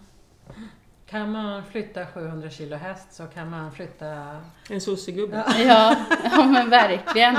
[1.05, 4.41] Kan man flytta 700 kilo häst så kan man flytta...
[4.69, 5.43] En sossegubbe.
[5.47, 7.37] Ja, ja men verkligen.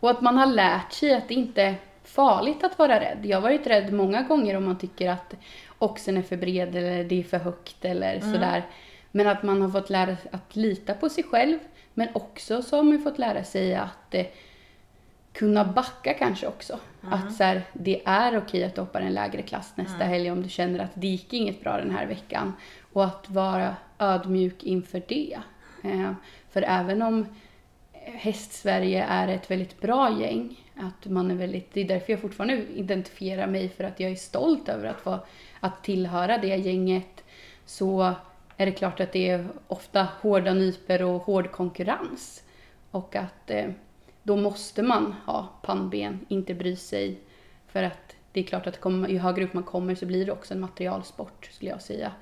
[0.00, 3.18] Och att man har lärt sig att det inte är farligt att vara rädd.
[3.22, 5.34] Jag har varit rädd många gånger om man tycker att
[5.78, 8.62] oxen är för bred eller det är för högt eller sådär.
[9.10, 11.58] Men att man har fått lära sig att lita på sig själv.
[11.94, 14.26] Men också så har man fått lära sig att eh,
[15.32, 16.78] kunna backa kanske också.
[17.00, 20.42] Att så här, det är okej att du hoppar en lägre klass nästa helg om
[20.42, 22.52] du känner att det gick inget bra den här veckan.
[22.92, 25.38] Och att vara ödmjuk inför det.
[25.82, 26.12] Eh,
[26.50, 27.26] för även om
[28.04, 30.60] Hästsverige är ett väldigt bra gäng.
[30.76, 34.16] Att man är väldigt, det är därför jag fortfarande identifierar mig för att jag är
[34.16, 35.18] stolt över att, få,
[35.60, 37.24] att tillhöra det gänget.
[37.66, 38.14] Så
[38.56, 42.42] är det klart att det är ofta hårda nyper och hård konkurrens.
[42.90, 43.70] Och att eh,
[44.22, 47.18] då måste man ha pannben, inte bry sig.
[47.66, 50.32] För att det är klart att kom, ju högre upp man kommer så blir det
[50.32, 52.12] också en materialsport skulle jag säga.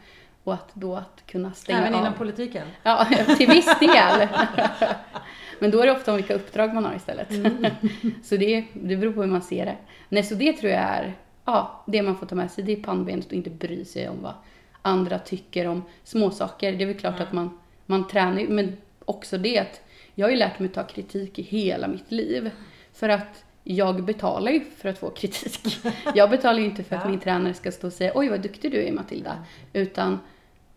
[0.45, 2.01] Och att då att kunna stänga Även av.
[2.01, 2.67] inom politiken?
[2.83, 4.29] Ja, till viss del.
[5.59, 7.29] Men då är det ofta om vilka uppdrag man har istället.
[8.25, 9.77] så det, det beror på hur man ser det.
[10.09, 12.65] Nej, så det tror jag är ja, det man får ta med sig.
[12.65, 14.35] Det är pannbenet och inte bry sig om vad
[14.83, 16.73] andra tycker om småsaker.
[16.73, 19.81] Det är väl klart att man, man tränar men också det att
[20.15, 22.51] jag har ju lärt mig ta kritik i hela mitt liv.
[22.93, 25.79] För att jag betalar ju för att få kritik.
[26.15, 27.11] Jag betalar ju inte för att Ja.
[27.11, 29.45] min tränare ska stå och säga oj vad duktig du är Matilda.
[29.73, 30.19] Utan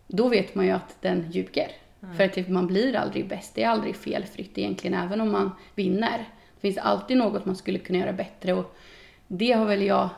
[0.06, 1.68] då vet man ju att den ljuger.
[2.16, 3.54] För att typ, man blir aldrig bäst.
[3.54, 6.18] Det är aldrig felfritt egentligen, även om man vinner.
[6.54, 8.76] Det finns alltid något man skulle kunna göra bättre och
[9.28, 10.08] det har väl jag...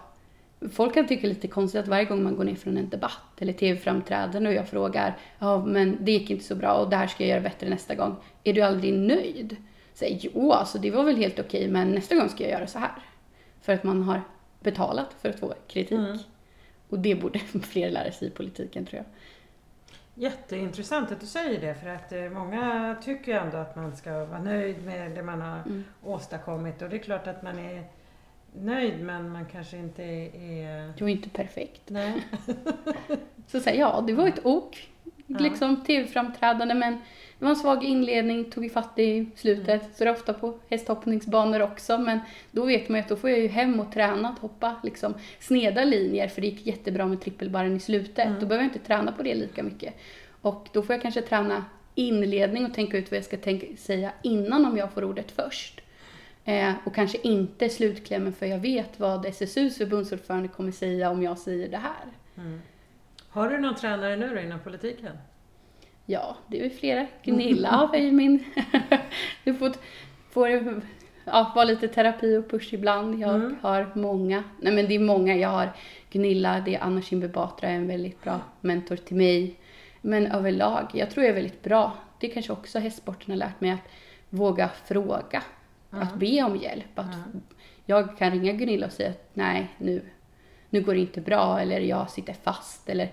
[0.73, 3.53] Folk kan tycka lite konstigt att varje gång man går ner från en debatt eller
[3.53, 7.25] tv-framträdande och jag frågar ja men det gick inte så bra och det här ska
[7.25, 8.17] jag göra bättre nästa gång.
[8.45, 9.57] Är du aldrig nöjd?
[9.97, 12.79] Säg jo alltså det var väl helt okej men nästa gång ska jag göra så
[12.79, 12.93] här.
[13.61, 14.21] För att man har
[14.61, 15.93] betalat för att få kritik.
[15.99, 16.19] Mm.
[16.89, 19.05] Och det borde fler lära sig i politiken tror jag.
[20.15, 24.25] Jätteintressant att du säger det för att eh, många tycker ju ändå att man ska
[24.25, 25.85] vara nöjd med det man har Mm.
[26.05, 27.85] åstadkommit och det är klart att man är
[28.55, 31.01] nöjd men man kanske inte är...
[31.01, 31.83] Var ju inte perfekt.
[31.87, 32.27] Nej.
[33.47, 34.89] Så säger ja, det var ett ok.
[35.27, 36.99] Liksom tv-framträdande men
[37.39, 39.83] det var en svag inledning, tog ifatt i slutet.
[39.97, 41.99] Så det är ofta på hästhoppningsbanor också.
[41.99, 42.21] Men
[42.51, 45.15] då vet man ju att då får jag ju hem och träna att hoppa liksom
[45.41, 46.29] sneda linjer.
[46.29, 48.27] För det gick jättebra med trippelbarren i slutet.
[48.27, 48.41] Mm.
[48.41, 49.95] Då behöver jag inte träna på det lika mycket.
[50.43, 54.13] Och då får jag kanske träna inledning och tänka ut vad jag ska tänka, säga
[54.23, 55.81] innan om jag får ordet först.
[56.45, 61.39] Eh, och kanske inte slutklämmen för jag vet vad SSUs förbundsordförande kommer säga om jag
[61.39, 62.07] säger det här.
[62.37, 62.61] Mm.
[63.29, 65.17] Har du någon tränare nu då inom politiken?
[66.07, 67.07] Ja, det är flera.
[67.23, 68.45] Gunilla har ju min...
[69.45, 69.73] du får,
[70.31, 70.49] får
[71.25, 73.21] ja, vara lite terapi och push ibland.
[73.21, 73.57] Jag Mm.
[73.63, 74.45] har många.
[74.61, 75.37] Nej men det är många.
[75.37, 75.73] Jag har
[76.11, 79.55] Gunilla, det är Anna Kinberg Batra, en väldigt bra mentor till mig.
[80.01, 81.93] Men överlag, jag tror jag är väldigt bra.
[82.21, 83.89] Det kanske också hästsporten har lärt mig att
[84.31, 85.43] våga fråga.
[85.91, 86.99] Att be om hjälp.
[86.99, 87.07] Att
[87.87, 90.03] Jag kan ringa Gunilla och säga att nej, nu,
[90.71, 93.09] nu går det inte bra eller jag sitter fast eller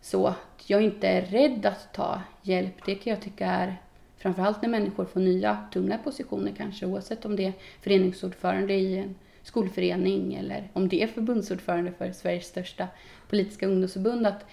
[0.00, 0.34] så.
[0.66, 2.74] Jag är inte rädd att ta hjälp.
[2.86, 3.76] Det kan jag tycka är
[4.16, 9.14] framförallt när människor får nya tunga positioner kanske oavsett om det är föreningsordförande i en
[9.42, 12.88] skolförening eller om det är förbundsordförande för Sveriges största
[13.28, 14.26] politiska ungdomsförbund.
[14.26, 14.44] Att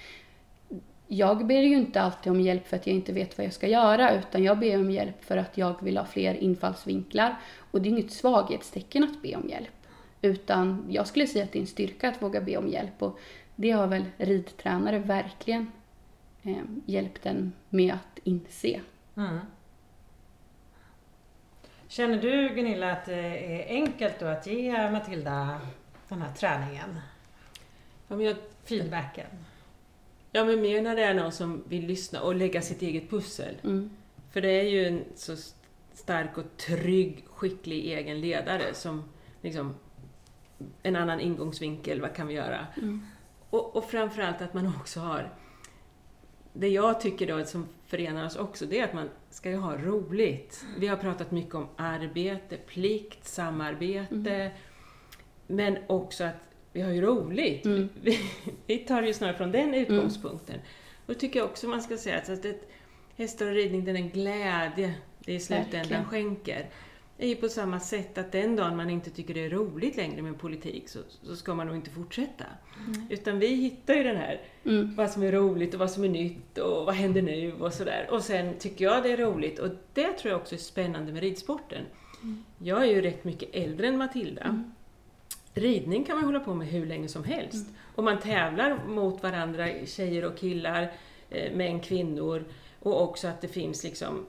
[1.08, 3.68] jag ber ju inte alltid om hjälp för att jag inte vet vad jag ska
[3.68, 7.36] göra utan jag ber om hjälp för att jag vill ha fler infallsvinklar.
[7.72, 9.70] Och det är inget svaghetstecken att be om hjälp.
[10.22, 13.02] Utan jag skulle säga att det är en styrka att våga be om hjälp.
[13.02, 13.20] Och
[13.56, 15.72] det har väl ridtränare verkligen
[16.44, 18.82] eh, hjälpt en med att inse.
[19.18, 19.40] Mm.
[21.88, 25.62] Känner du Gunilla att det är enkelt då att ge Matilda
[26.10, 27.00] den här träningen?
[28.08, 29.28] Ja, men jag, Feedbacken?
[30.32, 33.56] ja, men mer när det är någon som vill lyssna och lägga sitt eget pussel.
[33.64, 33.90] Mm.
[34.32, 35.36] För det är ju en så
[35.94, 39.04] stark och trygg, skicklig egen ledare som
[39.42, 39.76] liksom
[40.84, 42.68] en annan ingångsvinkel, vad kan vi göra?
[42.78, 43.06] Mm.
[43.56, 45.30] Och, och framförallt att man också har
[46.54, 49.78] det jag tycker då som förenar oss också, det är att man ska ju ha
[49.78, 50.66] roligt.
[50.78, 54.52] Vi har pratat mycket om arbete, plikt, samarbete,
[55.48, 57.66] men också att vi har ju roligt.
[57.66, 57.90] Mm.
[58.02, 58.20] Vi,
[58.68, 60.60] vi tar det ju snarare från den utgångspunkten.
[61.06, 62.46] Och det tycker jag också man ska säga, att att
[63.16, 64.94] hästar och ridning, den glädje
[65.26, 66.06] det i slutändan Verkligen.
[66.06, 66.70] skänker,
[67.18, 70.22] är ju på samma sätt att den dagen man inte tycker det är roligt längre
[70.22, 72.46] med politik så, så ska man nog inte fortsätta.
[73.10, 74.96] Utan vi hittar ju den här, Mm.
[74.96, 78.08] vad som är roligt och vad som är nytt och vad händer nu och sådär.
[78.12, 81.22] Och sen tycker jag det är roligt och det tror jag också är spännande med
[81.22, 81.84] ridsporten.
[82.58, 84.64] Jag är ju rätt mycket äldre än Matilda.
[85.54, 87.68] Ridning kan man hålla på med hur länge som helst.
[87.96, 90.92] Och man tävlar mot varandra, tjejer och killar,
[91.30, 92.44] eh, män, kvinnor.
[92.80, 94.26] Och också att det finns liksom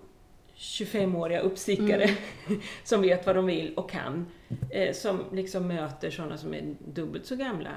[0.56, 2.10] 25-åriga uppstickare
[2.84, 4.26] som vet vad de vill och kan.
[4.70, 7.70] Eh, som liksom möter sådana som är dubbelt så gamla.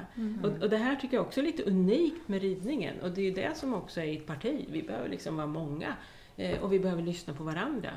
[0.43, 2.99] Och, och det här tycker jag också är lite unikt med ridningen.
[3.01, 4.65] Och det är ju det som också är i ett parti.
[4.71, 5.95] Vi behöver liksom vara många.
[6.37, 7.89] Eh, och vi behöver lyssna på varandra.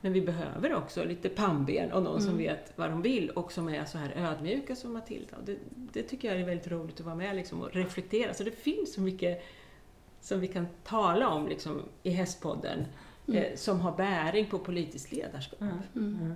[0.00, 3.68] Men vi behöver också lite pannben och någon som vet vad de vill och som
[3.68, 5.36] är så här ödmjuka som Matilda.
[5.44, 8.34] Det, det tycker jag är väldigt roligt att vara med liksom och reflektera.
[8.34, 9.44] Så det finns så mycket
[10.20, 12.84] som vi kan tala om liksom, i Hästpodden
[13.34, 15.60] eh, som har bäring på politiskt ledarskap.
[15.60, 15.78] Mm.
[15.96, 16.34] Mm.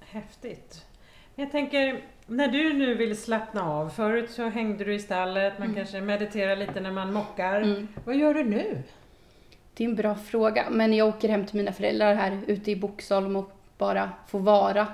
[0.00, 0.86] Häftigt.
[1.34, 5.58] Men Jag tänker, när du nu vill slappna av, förut så hängde du i stallet,
[5.58, 7.60] man kanske mediterar lite när man mockar.
[7.60, 7.88] Mm.
[8.04, 8.82] Vad gör du nu?
[9.74, 12.76] Det är en bra fråga, men jag åker hem till mina föräldrar här ute i
[12.76, 14.86] Boxholm och bara få vara.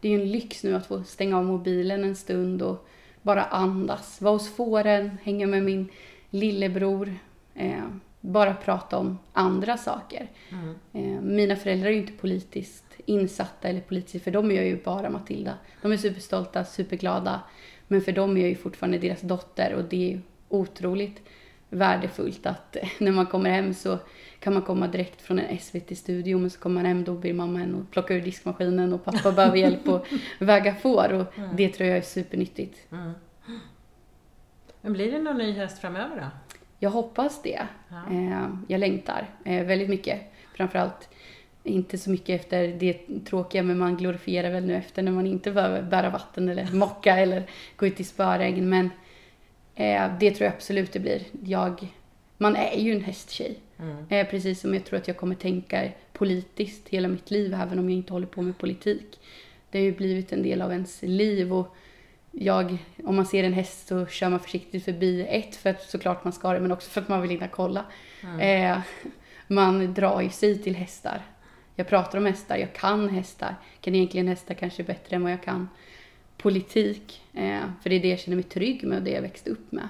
[0.00, 2.88] Det är ju en lyx nu att få stänga av mobilen en stund och
[3.22, 4.20] bara andas.
[4.20, 5.88] Vara hos fåren, hänga med min
[6.30, 7.14] lillebror.
[7.54, 7.84] Eh,
[8.26, 10.30] bara prata om andra saker.
[10.92, 14.82] Eh, mina föräldrar är ju inte politiskt insatta eller politiskt, för dem är jag ju
[14.82, 15.54] bara Matilda.
[15.82, 17.40] De är superstolta, superglada.
[17.88, 21.22] Men för dem är jag ju fortfarande deras dotter och det är otroligt
[21.70, 23.98] värdefullt att eh, när man kommer hem så
[24.40, 27.60] kan man komma direkt från en SVT-studio men så kommer man hem då ber mamma
[27.60, 30.04] en att plocka ur diskmaskinen och pappa behöver hjälp att
[30.38, 32.92] väga får och det tror jag är supernyttigt.
[32.92, 33.12] Mm.
[34.80, 36.26] Men blir det någon ny häst framöver då?
[36.78, 37.66] Jag hoppas det.
[37.88, 38.14] Ja.
[38.14, 40.20] Eh, jag längtar eh, väldigt mycket.
[40.56, 41.08] Framförallt
[41.66, 45.50] inte så mycket efter det tråkiga men man glorifierar väl nu efter när man inte
[45.50, 47.42] behöver bära vatten eller mocka eller
[47.76, 48.68] gå ut i spöregn.
[48.68, 48.90] Men
[49.74, 51.22] eh, det tror jag absolut det blir.
[51.44, 51.88] Jag,
[52.38, 53.58] man är ju en hästtjej.
[53.78, 54.04] Mm.
[54.08, 57.90] Eh, precis som jag tror att jag kommer tänka politiskt hela mitt liv även om
[57.90, 59.20] jag inte håller på med politik.
[59.70, 61.76] Det har ju blivit en del av ens liv och
[62.38, 66.24] jag, om man ser en häst så kör man försiktigt förbi ett för att såklart
[66.24, 67.84] man ska det men också för att man vill hinna kolla.
[68.40, 68.78] Eh,
[69.46, 71.22] man drar ju sig till hästar.
[71.74, 73.54] Jag pratar om hästar, jag kan hästar.
[73.80, 75.68] Kan egentligen hästar kanske bättre än vad jag kan
[76.36, 77.22] politik.
[77.34, 79.72] Eh, för det är det jag känner mig trygg med och det jag växte upp
[79.72, 79.88] med.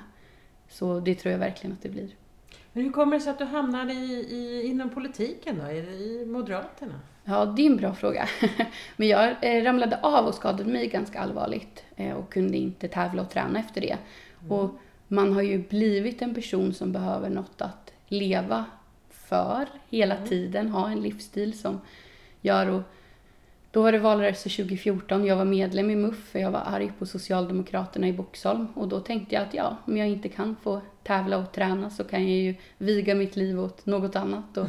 [0.69, 2.09] Så det tror jag verkligen att det blir.
[2.73, 6.27] Men hur kommer det sig att du hamnade i, i, inom politiken då, i, i
[6.27, 7.01] Moderaterna?
[7.29, 8.29] Ja, det är en bra fråga.
[8.97, 13.23] Men jag eh, ramlade av och skadade mig ganska allvarligt eh, och kunde inte tävla
[13.23, 13.97] och träna efter det.
[14.41, 14.53] Mm.
[14.53, 14.71] Och
[15.09, 18.65] man har ju blivit en person som behöver något att leva
[19.11, 20.29] för hela mm.
[20.29, 21.81] tiden, ha en livsstil som
[22.41, 22.83] gör och
[23.71, 27.07] då var det valrörelse 2014, jag var medlem i MUF för jag var arg på
[27.07, 31.39] Socialdemokraterna i Boxholm och då tänkte jag att ja, om jag inte kan få tävla
[31.39, 34.67] och träna så kan jag ju viga mitt liv åt något annat och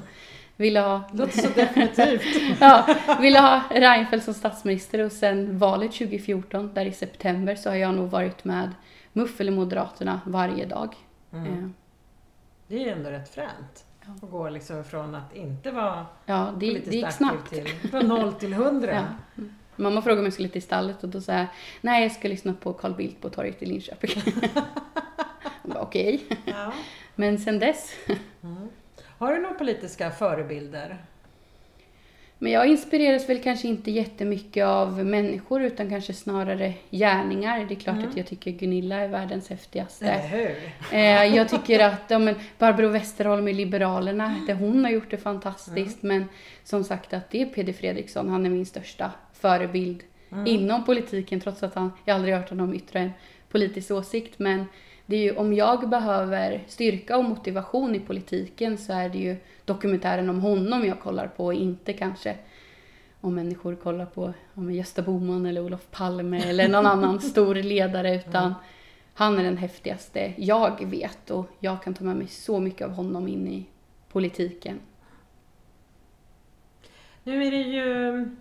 [0.58, 1.02] ville ha...
[1.14, 2.58] Låter så definitivt.
[2.60, 7.76] ja, ville ha Reinfeldt som statsminister och sen valet 2014, där i september, så har
[7.76, 8.72] jag nog varit med
[9.14, 10.96] MUF eller Moderaterna varje dag.
[11.34, 11.46] Mm.
[11.46, 11.70] Eh.
[12.68, 13.86] Det är ändå rätt fränt.
[14.06, 17.50] Att gå liksom från att inte vara ja, det, politiskt det gick snabbt.
[17.50, 18.92] till från noll till hundra.
[18.96, 19.04] Ja.
[19.38, 19.54] Mm.
[19.76, 21.46] Mamma frågade om jag skulle till stallet och då sa jag
[21.82, 24.22] nej jag ska lyssna på Carl Bildt på torget i Linköping.
[25.64, 26.26] Okej.
[26.26, 26.38] Okay.
[26.46, 26.74] Ja.
[27.16, 27.94] Men sen dess.
[28.44, 28.70] Mm.
[29.18, 30.98] Har du några politiska förebilder?
[32.40, 37.66] Men jag inspireras väl kanske inte jättemycket av människor utan kanske snarare gärningar.
[37.68, 38.10] Det är klart mm.
[38.10, 40.06] att jag tycker Gunilla är världens häftigaste.
[40.06, 40.56] Eller hur?
[40.92, 45.18] Eh, jag tycker att ja, men Barbro Westerholm i Liberalerna, det hon har gjort det
[45.18, 46.04] fantastiskt.
[46.04, 46.18] Mm.
[46.18, 46.30] Men
[46.64, 50.48] som sagt att det är Peder Fredriksson, han är min största förebild mm.
[50.48, 53.12] inom politiken trots att han, jag aldrig hört honom yttra en
[53.50, 54.40] politisk åsikt.
[54.40, 54.66] Men
[55.10, 59.36] det är ju, om jag behöver styrka och motivation i politiken så är det ju
[59.66, 62.36] dokumentären om honom jag kollar på och inte kanske
[63.22, 68.16] om människor kollar på om Gösta Bohman eller Olof Palme eller någon annan stor ledare
[68.16, 68.54] utan mm.
[69.14, 72.94] han är den häftigaste jag vet och jag kan ta med mig så mycket av
[72.94, 73.66] honom in i
[74.12, 74.80] politiken.
[77.24, 78.36] Nu är det ju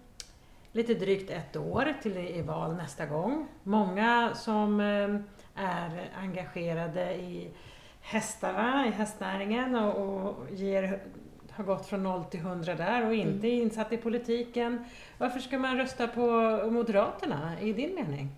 [0.72, 3.48] lite drygt ett år till det är val nästa gång.
[3.62, 5.16] Många som eh,
[5.56, 7.50] är engagerade i
[8.00, 11.02] hästarna, i hästnäringen och, och ger,
[11.50, 13.62] har gått från noll till hundra där och inte mm.
[13.62, 14.84] insatt i politiken.
[15.18, 16.30] Varför ska man rösta på
[16.70, 18.30] Moderaterna i din mening?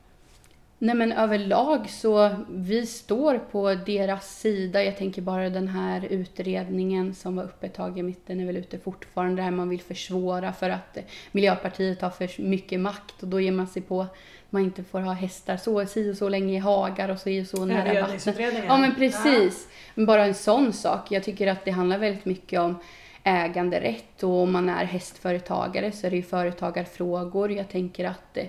[0.80, 4.84] Nej men överlag så, vi står på deras sida.
[4.84, 8.56] Jag tänker bara den här utredningen som var uppe ett tag i mitten är väl
[8.56, 9.42] ute fortfarande.
[9.42, 10.98] Där man vill försvåra för att
[11.32, 14.06] Miljöpartiet har för mycket makt och då ger man sig på
[14.50, 17.44] man inte får ha hästar så si och så länge i hagar och så i
[17.44, 18.38] så nära vattnet.
[18.66, 19.68] Ja men precis.
[19.94, 20.04] Ja.
[20.04, 21.10] Bara en sån sak.
[21.10, 22.78] Jag tycker att det handlar väldigt mycket om
[23.22, 27.52] äganderätt och om man är hästföretagare så är det ju företagarfrågor.
[27.52, 28.44] Jag tänker att eh,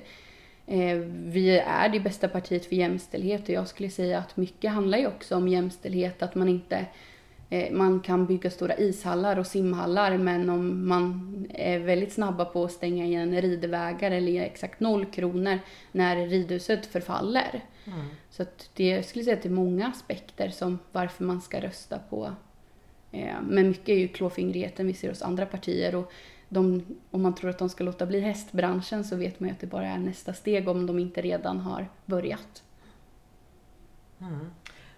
[1.06, 5.08] vi är det bästa partiet för jämställdhet och jag skulle säga att mycket handlar ju
[5.08, 6.86] också om jämställdhet, att man inte
[7.50, 12.64] Eh, man kan bygga stora ishallar och simhallar men om man är väldigt snabba på
[12.64, 15.60] att stänga igen ridvägar eller ge exakt noll kronor
[15.92, 17.66] när ridhuset förfaller.
[17.86, 18.06] Mm.
[18.30, 22.00] Så det, jag skulle säga att det är många aspekter som varför man ska rösta
[22.10, 22.32] på.
[23.12, 26.12] Eh, men mycket är ju klåfingrigheten vi ser hos andra partier och
[26.50, 29.60] de, om man tror att de ska låta bli hästbranschen så vet man ju att
[29.60, 32.64] det bara är nästa steg om de inte redan har börjat.
[34.22, 34.50] Mm.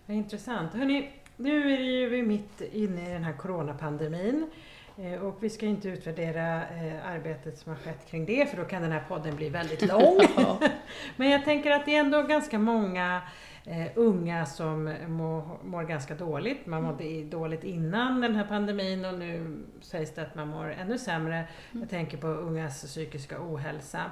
[0.08, 0.74] Intressant.
[0.74, 4.50] Hörrni, nu är det ju vi mitt inne i den här coronapandemin
[4.98, 8.64] eh, och vi ska inte utvärdera eh, arbetet som har skett kring det för då
[8.64, 10.20] kan den här podden bli väldigt lång.
[11.16, 13.22] Men jag tänker att det är ändå ganska många
[13.65, 16.65] eh, unga som mår, mår ganska dåligt.
[16.65, 20.97] Man mådde dåligt innan den här pandemin och nu sägs det att man mår ännu
[20.97, 21.47] sämre.
[21.71, 24.12] Jag tänker på ungas psykiska ohälsa.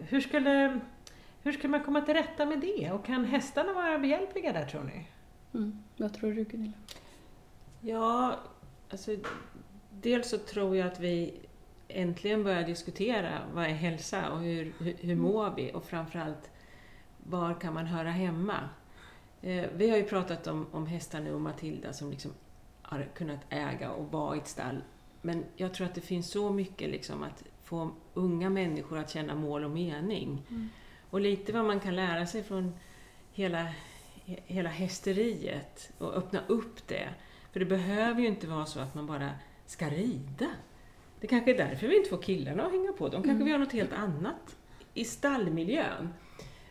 [0.00, 0.80] Hur skulle,
[1.42, 4.82] hur ska man komma till rätta med det och kan hästarna vara behjälpliga där tror
[4.82, 5.06] ni?
[5.54, 5.78] Mm.
[5.96, 6.72] Vad tror du Gunilla?
[7.80, 8.38] Ja,
[8.90, 9.16] alltså
[9.90, 11.40] dels så tror jag att vi
[11.88, 15.18] äntligen börjar diskutera vad är hälsa och hur, hur, hur mm.
[15.18, 16.50] mår vi och framförallt
[17.28, 18.68] var kan man höra hemma?
[19.42, 22.30] Eh, vi har ju pratat om, om hästar nu och Matilda som liksom
[22.82, 24.82] har kunnat äga och vara i ett stall.
[25.22, 29.34] Men jag tror att det finns så mycket liksom att få unga människor att känna
[29.34, 30.42] mål och mening.
[30.50, 30.68] Mm.
[31.10, 32.74] Och lite vad man kan lära sig från
[33.32, 33.66] hela
[34.46, 37.08] hela hästeriet och öppna upp det.
[37.52, 39.30] För det behöver ju inte vara så att man bara
[39.66, 40.46] ska rida.
[41.20, 43.08] Det kanske är därför vi inte får killarna att hänga på.
[43.08, 43.44] De kanske mm.
[43.44, 44.56] vill ha något helt annat
[44.94, 46.14] i stallmiljön.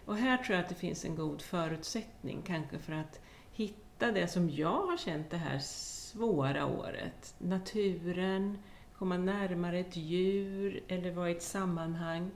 [0.08, 3.20] Och här tror jag att det finns en god förutsättning kanske för att
[3.52, 7.36] hitta det som jag har känt det här svåra året.
[7.38, 8.58] Naturen,
[8.98, 12.32] komma närmare ett djur eller vara i ett sammanhang.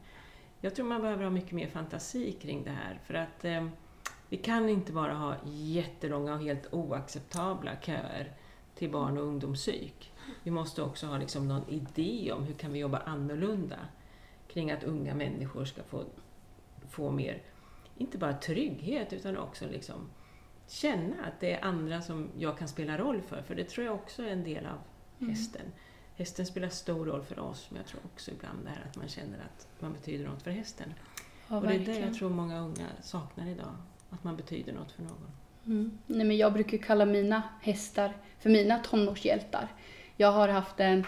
[0.62, 3.68] Jag tror man behöver ha mycket mer fantasi kring det här för att eh,
[4.30, 8.34] vi kan inte bara ha jättelånga och helt oacceptabla köer
[8.76, 10.12] till barn och ungdomspsyk.
[10.44, 13.80] Vi måste också ha liksom någon idé om hur kan vi jobba annorlunda
[14.48, 16.04] kring att unga människor ska få,
[16.90, 17.42] få mer,
[18.02, 20.10] inte bara trygghet, utan också liksom
[20.68, 23.96] känna att det är andra som jag kan spela roll för, för det tror jag
[23.96, 24.78] också är en del av
[25.20, 25.34] Mm.
[25.34, 25.62] hästen.
[26.16, 29.08] Hästen spelar stor roll för oss, men jag tror också ibland det här att man
[29.08, 30.94] känner att man betyder något för hästen.
[31.48, 33.76] Ja, och det är det jag tror många unga saknar idag,
[34.10, 35.28] att man betyder något för någon.
[35.66, 35.98] Mm.
[36.08, 39.68] Nej, men jag brukar kalla mina hästar för mina tonårshjältar.
[40.18, 41.06] Jag har haft en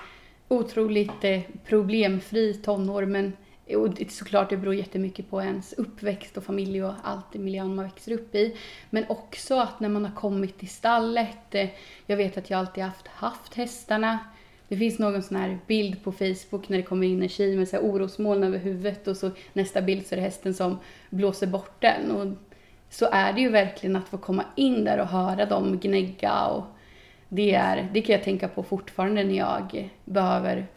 [0.48, 3.34] otroligt eh, problemfri tonår men
[3.68, 7.76] och det, såklart det beror jättemycket på ens uppväxt och familj och allt i miljön
[7.76, 8.58] man växer upp i.
[8.90, 11.70] Men också att när man har kommit till stallet, eh,
[12.06, 14.20] jag vet att jag alltid haft, haft hästarna.
[14.68, 17.68] Det finns någon sån här bild på Facebook när det kommer in en tjej med
[17.68, 21.48] så här orosmoln över huvudet och så nästa bild så är det hästen som blåser
[21.48, 22.12] bort den.
[22.12, 22.38] Och
[22.90, 26.64] så är det ju verkligen att få komma in där och höra dem gnägga och
[27.30, 30.68] det, är, det kan jag tänka på fortfarande när jag behöver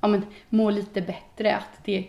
[0.00, 1.56] ja, men, må lite bättre.
[1.56, 2.06] Att det,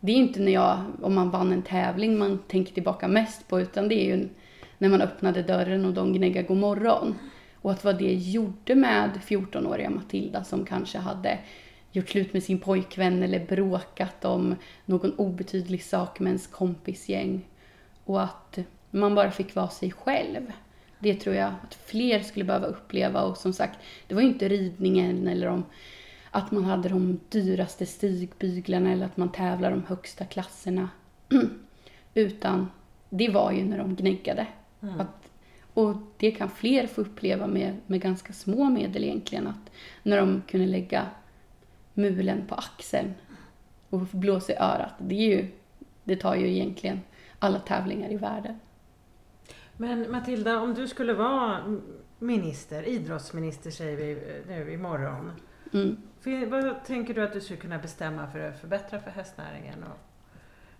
[0.00, 3.60] det är inte när jag, om man vann en tävling man tänker tillbaka mest på
[3.60, 4.28] utan det är ju
[4.78, 7.14] när man öppnade dörren och de gnäggade god morgon.
[7.54, 11.38] Och att vad det gjorde med 14-åriga Matilda som kanske hade
[11.92, 17.44] gjort slut med sin pojkvän eller bråkat om någon obetydlig sak med ens kompisgäng.
[18.04, 18.58] Och att
[18.90, 20.52] man bara fick vara sig själv.
[20.98, 24.48] Det tror jag att fler skulle behöva uppleva och som sagt, det var ju inte
[24.48, 25.64] ridningen eller om
[26.36, 30.88] att man hade de dyraste stigbyglarna eller att man tävlar de högsta klasserna.
[32.14, 32.70] Utan
[33.10, 34.46] det var ju när de gnäggade.
[34.82, 35.00] Mm.
[35.00, 35.30] Att,
[35.74, 39.46] och det kan fler få uppleva med, med ganska små medel egentligen.
[39.46, 39.70] Att
[40.02, 41.06] när de kunde lägga
[41.94, 43.14] mulen på axeln
[43.90, 44.94] och blåsa i örat.
[44.98, 45.48] Det, är ju,
[46.04, 47.00] det tar ju egentligen
[47.38, 48.60] alla tävlingar i världen.
[49.76, 51.78] Men Matilda, om du skulle vara
[52.18, 54.18] minister, idrottsminister säger vi eh,
[54.48, 55.32] nu imorgon.
[55.72, 55.96] Mm.
[56.26, 59.98] Vad tänker du att du skulle kunna bestämma för att förbättra för hästnäringen och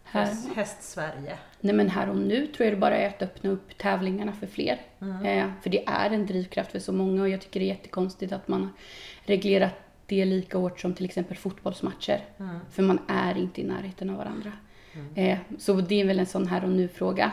[0.04, 1.38] Här, häst, häst-Sverige?
[1.60, 4.46] nej men här och nu tror jag det bara är att öppna upp tävlingarna för
[4.46, 4.80] fler.
[5.00, 5.24] Mm.
[5.24, 8.32] Eh, för det är en drivkraft för så många och jag tycker det är jättekonstigt
[8.32, 8.72] att man
[9.24, 9.72] reglerat
[10.06, 12.24] det lika hårt som till exempel fotbollsmatcher.
[12.38, 12.58] Mm.
[12.70, 14.52] För man är inte i närheten av varandra.
[14.94, 15.14] Mm.
[15.14, 17.32] Eh, så det är väl en sån här och nu-fråga.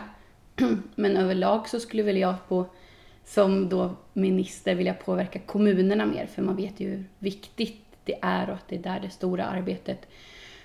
[0.95, 2.65] Men överlag så skulle väl jag på,
[3.25, 8.49] som då minister vilja påverka kommunerna mer för man vet ju hur viktigt det är
[8.49, 10.07] och att det är där det stora arbetet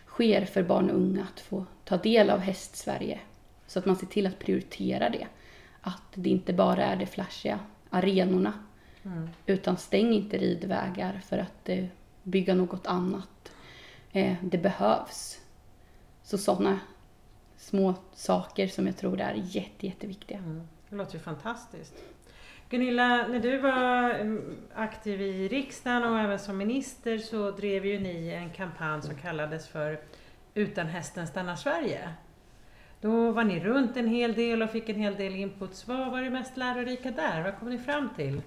[0.07, 3.21] sker för barn och unga att få ta del av Häst-Sverige.
[3.67, 5.27] Så att man ser till att prioritera det.
[5.81, 7.61] Att det inte bara är de flashiga
[7.91, 8.53] arenorna
[9.03, 9.29] Mm.
[9.47, 11.85] utan stäng inte ridvägar för att eh,
[12.23, 13.53] bygga något annat.
[14.13, 15.41] Eh, det behövs.
[16.23, 16.81] Så sådana
[17.57, 20.39] små saker som jag tror är jätte, jätteviktiga.
[20.39, 20.69] Mm.
[20.89, 21.95] Det låter ju fantastiskt.
[22.71, 28.01] Gunilla, när du var mm, aktiv i riksdagen och även som minister så drev ju
[28.01, 30.01] ni en kampanj som kallades för
[30.55, 32.11] Utan hästen stannar Sverige.
[33.01, 35.89] Då var ni runt en hel del och fick en hel del inputs.
[35.89, 37.43] Vad var det mest lärorika där?
[37.43, 38.43] Vad kom ni fram till?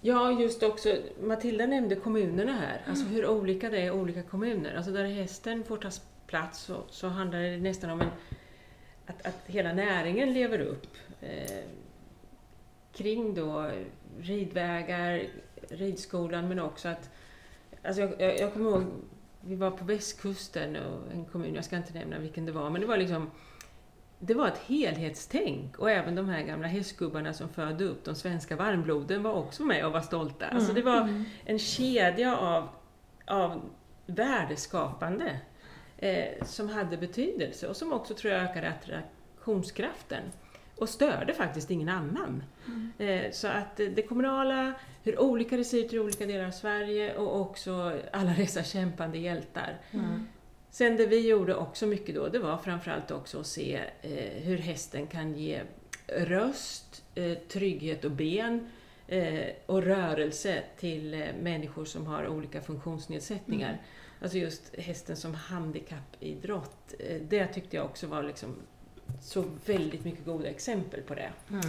[0.00, 4.76] Ja, just också, Matilda nämnde kommunerna här, alltså hur olika det är i olika kommuner.
[4.76, 5.90] Alltså där hästen får ta
[6.26, 8.10] plats så, så handlar det nästan om en,
[9.06, 11.64] att, att hela näringen lever upp eh,
[12.92, 13.70] kring då
[14.20, 15.22] ridvägar,
[15.68, 17.10] ridskolan men också att,
[17.84, 18.84] alltså jag, jag, jag kommer ihåg,
[19.40, 22.80] vi var på västkusten och en kommun, jag ska inte nämna vilken det var, men
[22.80, 23.30] det var liksom
[24.18, 28.56] det var ett helhetstänk och även de här gamla hästgubbarna som födde upp de svenska
[28.56, 30.46] varmbloden var också med och var stolta.
[30.46, 32.68] Alltså det var en kedja av,
[33.26, 33.60] av
[34.06, 35.40] värdeskapande
[35.98, 40.22] eh, som hade betydelse och som också tror jag ökade attraktionskraften
[40.76, 42.42] och störde faktiskt ingen annan.
[42.98, 47.16] Eh, så att det kommunala, hur olika det ser ut i olika delar av Sverige
[47.16, 49.78] och också alla dessa kämpande hjältar.
[49.90, 50.26] Mm.
[50.70, 54.58] Sen det vi gjorde också mycket då, det var framförallt också att se eh, hur
[54.58, 55.60] hästen kan ge
[56.06, 58.68] röst, eh, trygghet och ben
[59.66, 63.82] och rörelse till människor som har olika funktionsnedsättningar.
[64.22, 66.94] Alltså just hästen som handikappidrott.
[67.20, 68.56] Det tyckte jag också var liksom
[69.20, 71.32] så väldigt mycket goda exempel på det.
[71.50, 71.62] Mm.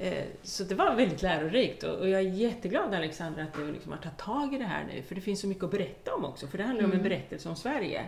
[0.00, 3.98] Eh, Så det var väldigt lärorikt och jag är jätteglad Alexandra att du liksom har
[3.98, 6.46] tagit tag i det här nu för det finns så mycket att berätta om också
[6.46, 7.08] för det handlar om en Mm.
[7.08, 8.04] berättelse om Sverige.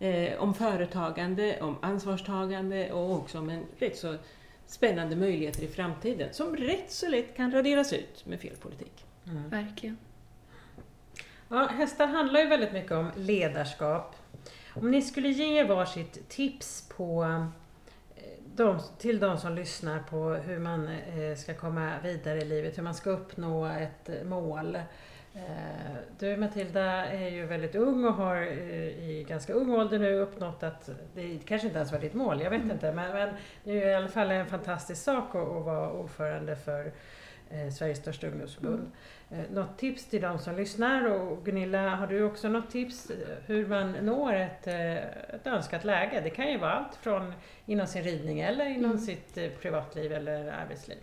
[0.00, 4.16] Eh, om företagande, om ansvarstagande och också om en rätt så
[4.66, 9.04] spännande möjligheter i framtiden som rätt så lätt kan raderas ut med fel politik.
[9.26, 9.48] Mm.
[9.48, 9.98] Verkligen.
[11.48, 14.16] Ja, hästar handlar ju väldigt mycket om ledarskap.
[14.74, 17.24] Om ni skulle ge varsitt tips på
[18.58, 22.82] de, till de som lyssnar på hur man eh, ska komma vidare i livet, hur
[22.82, 24.76] man ska uppnå ett mål.
[25.34, 30.14] Eh, du Matilda är ju väldigt ung och har eh, i ganska ung ålder nu
[30.14, 32.70] uppnått att, det kanske inte ens var ditt mål, jag vet Mm.
[32.70, 33.34] inte, men, men
[33.64, 36.92] det är ju i alla fall en fantastisk sak att, att vara ordförande för
[37.50, 38.90] eh, Sveriges största ungdomsförbund.
[39.30, 39.44] Mm.
[39.44, 43.16] Eh, något tips till de som lyssnar och Gunilla, har du också något tips eh,
[43.46, 46.20] hur man når ett, eh, ett önskat läge?
[46.20, 47.32] Det kan ju vara allt från
[47.66, 48.98] inom sin ridning eller inom Mm.
[48.98, 50.98] sitt eh, privatliv eller arbetsliv.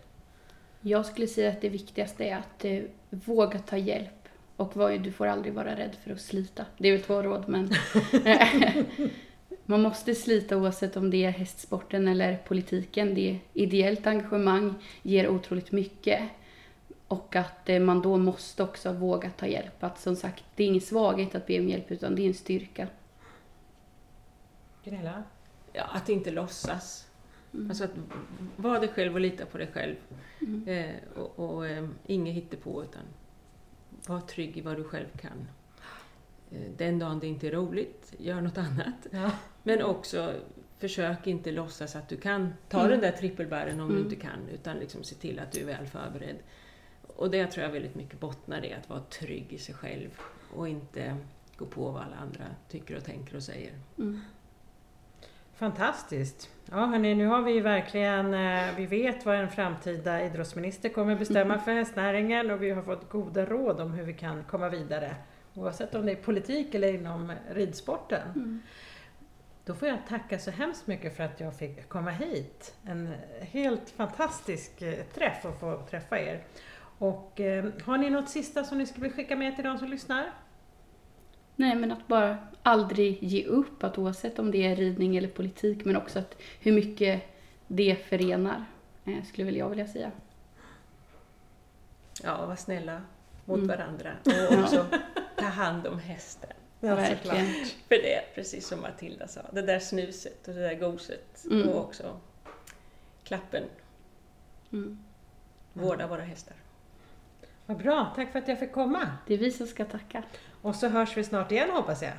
[0.80, 4.10] Jag skulle säga att det viktigaste är att eh, våga ta hjälp.
[4.56, 6.66] Och vad, du får aldrig vara rädd för att slita.
[6.78, 7.70] Det är väl två råd, men
[9.66, 13.14] man måste slita oavsett om det är hästsporten eller politiken.
[13.14, 16.22] Det är ideellt engagemang ger otroligt mycket.
[17.08, 19.82] Och att eh, man då måste också våga ta hjälp.
[19.84, 22.34] Att som sagt, det är ingen svaghet att be om hjälp utan det är en
[22.34, 22.88] styrka.
[24.84, 25.22] Gunilla?
[25.72, 27.08] Ja, att inte låtsas.
[27.54, 27.70] Mm.
[27.70, 27.90] Alltså att
[28.56, 29.96] vara dig själv och lita på dig själv.
[30.40, 30.68] Mm.
[30.68, 33.02] Eh, och och eh, inget hittepå utan
[34.06, 35.48] var trygg i vad du själv kan.
[36.52, 39.06] Eh, den dagen det inte är roligt, gör något annat.
[39.10, 39.30] Ja.
[39.62, 40.34] Men också
[40.78, 42.90] försök inte låtsas att du kan ta Mm.
[42.90, 44.04] den där trippelbären om du Mm.
[44.04, 46.36] inte kan, utan liksom se till att du är väl förberedd.
[47.16, 50.08] Och det tror jag väldigt mycket bottnar i, att vara trygg i sig själv
[50.54, 51.16] och inte
[51.56, 53.72] gå på vad alla andra tycker och tänker och säger.
[53.98, 54.20] Mm.
[55.54, 56.50] Fantastiskt!
[56.70, 61.16] Ja hörni, nu har vi ju verkligen, eh, vi vet vad en framtida idrottsminister kommer
[61.16, 65.14] bestämma för hästnäringen och vi har fått goda råd om hur vi kan komma vidare.
[65.56, 68.28] Oavsett om det är politik eller inom ridsporten.
[68.34, 68.62] Mm.
[69.64, 72.74] Då får jag tacka så hemskt mycket för att jag fick komma hit.
[72.84, 76.44] En helt fantastisk eh, träff att få träffa er.
[76.98, 79.88] Och eh, har ni något sista som ni skulle vilja skicka med till de som
[79.88, 80.30] lyssnar?
[81.56, 85.84] Nej, men att bara aldrig ge upp, att oavsett om det är ridning eller politik,
[85.84, 87.22] men också att hur mycket
[87.66, 88.64] det förenar,
[89.04, 90.10] eh, skulle väl jag vilja säga.
[92.22, 93.02] Ja, var snälla
[93.44, 93.68] mot Mm.
[93.68, 94.12] varandra
[94.50, 94.86] och också
[95.46, 96.50] ta hand om hästen.
[96.80, 97.46] Verkligen.
[97.88, 101.68] För det är precis som Matilda sa, det där snuset och det där goset Mm.
[101.68, 102.20] och också
[103.24, 103.62] klappen.
[104.72, 104.98] Mm.
[105.72, 106.54] Vårda våra hästar.
[107.66, 109.10] Vad bra, tack för att jag fick komma.
[109.26, 110.22] Det är vi som ska tacka.
[110.62, 112.12] Och så hörs vi snart igen hoppas jag.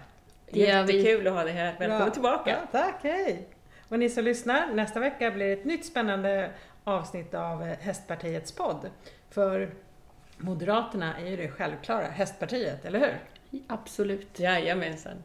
[0.52, 0.98] Det gör vi.
[0.98, 1.76] Jättekul att ha dig här.
[1.80, 2.10] Välkommen Bra.
[2.10, 2.50] tillbaka!
[2.50, 3.48] Ja, tack, hej!
[3.90, 6.52] Och ni som lyssnar, nästa vecka blir det ett nytt spännande
[6.84, 8.90] avsnitt av Hästpartiets podd.
[9.30, 9.74] För
[10.38, 13.20] Moderaterna är ju det självklara hästpartiet, eller hur?
[13.68, 14.40] Absolut.
[14.40, 15.24] Jajamensan.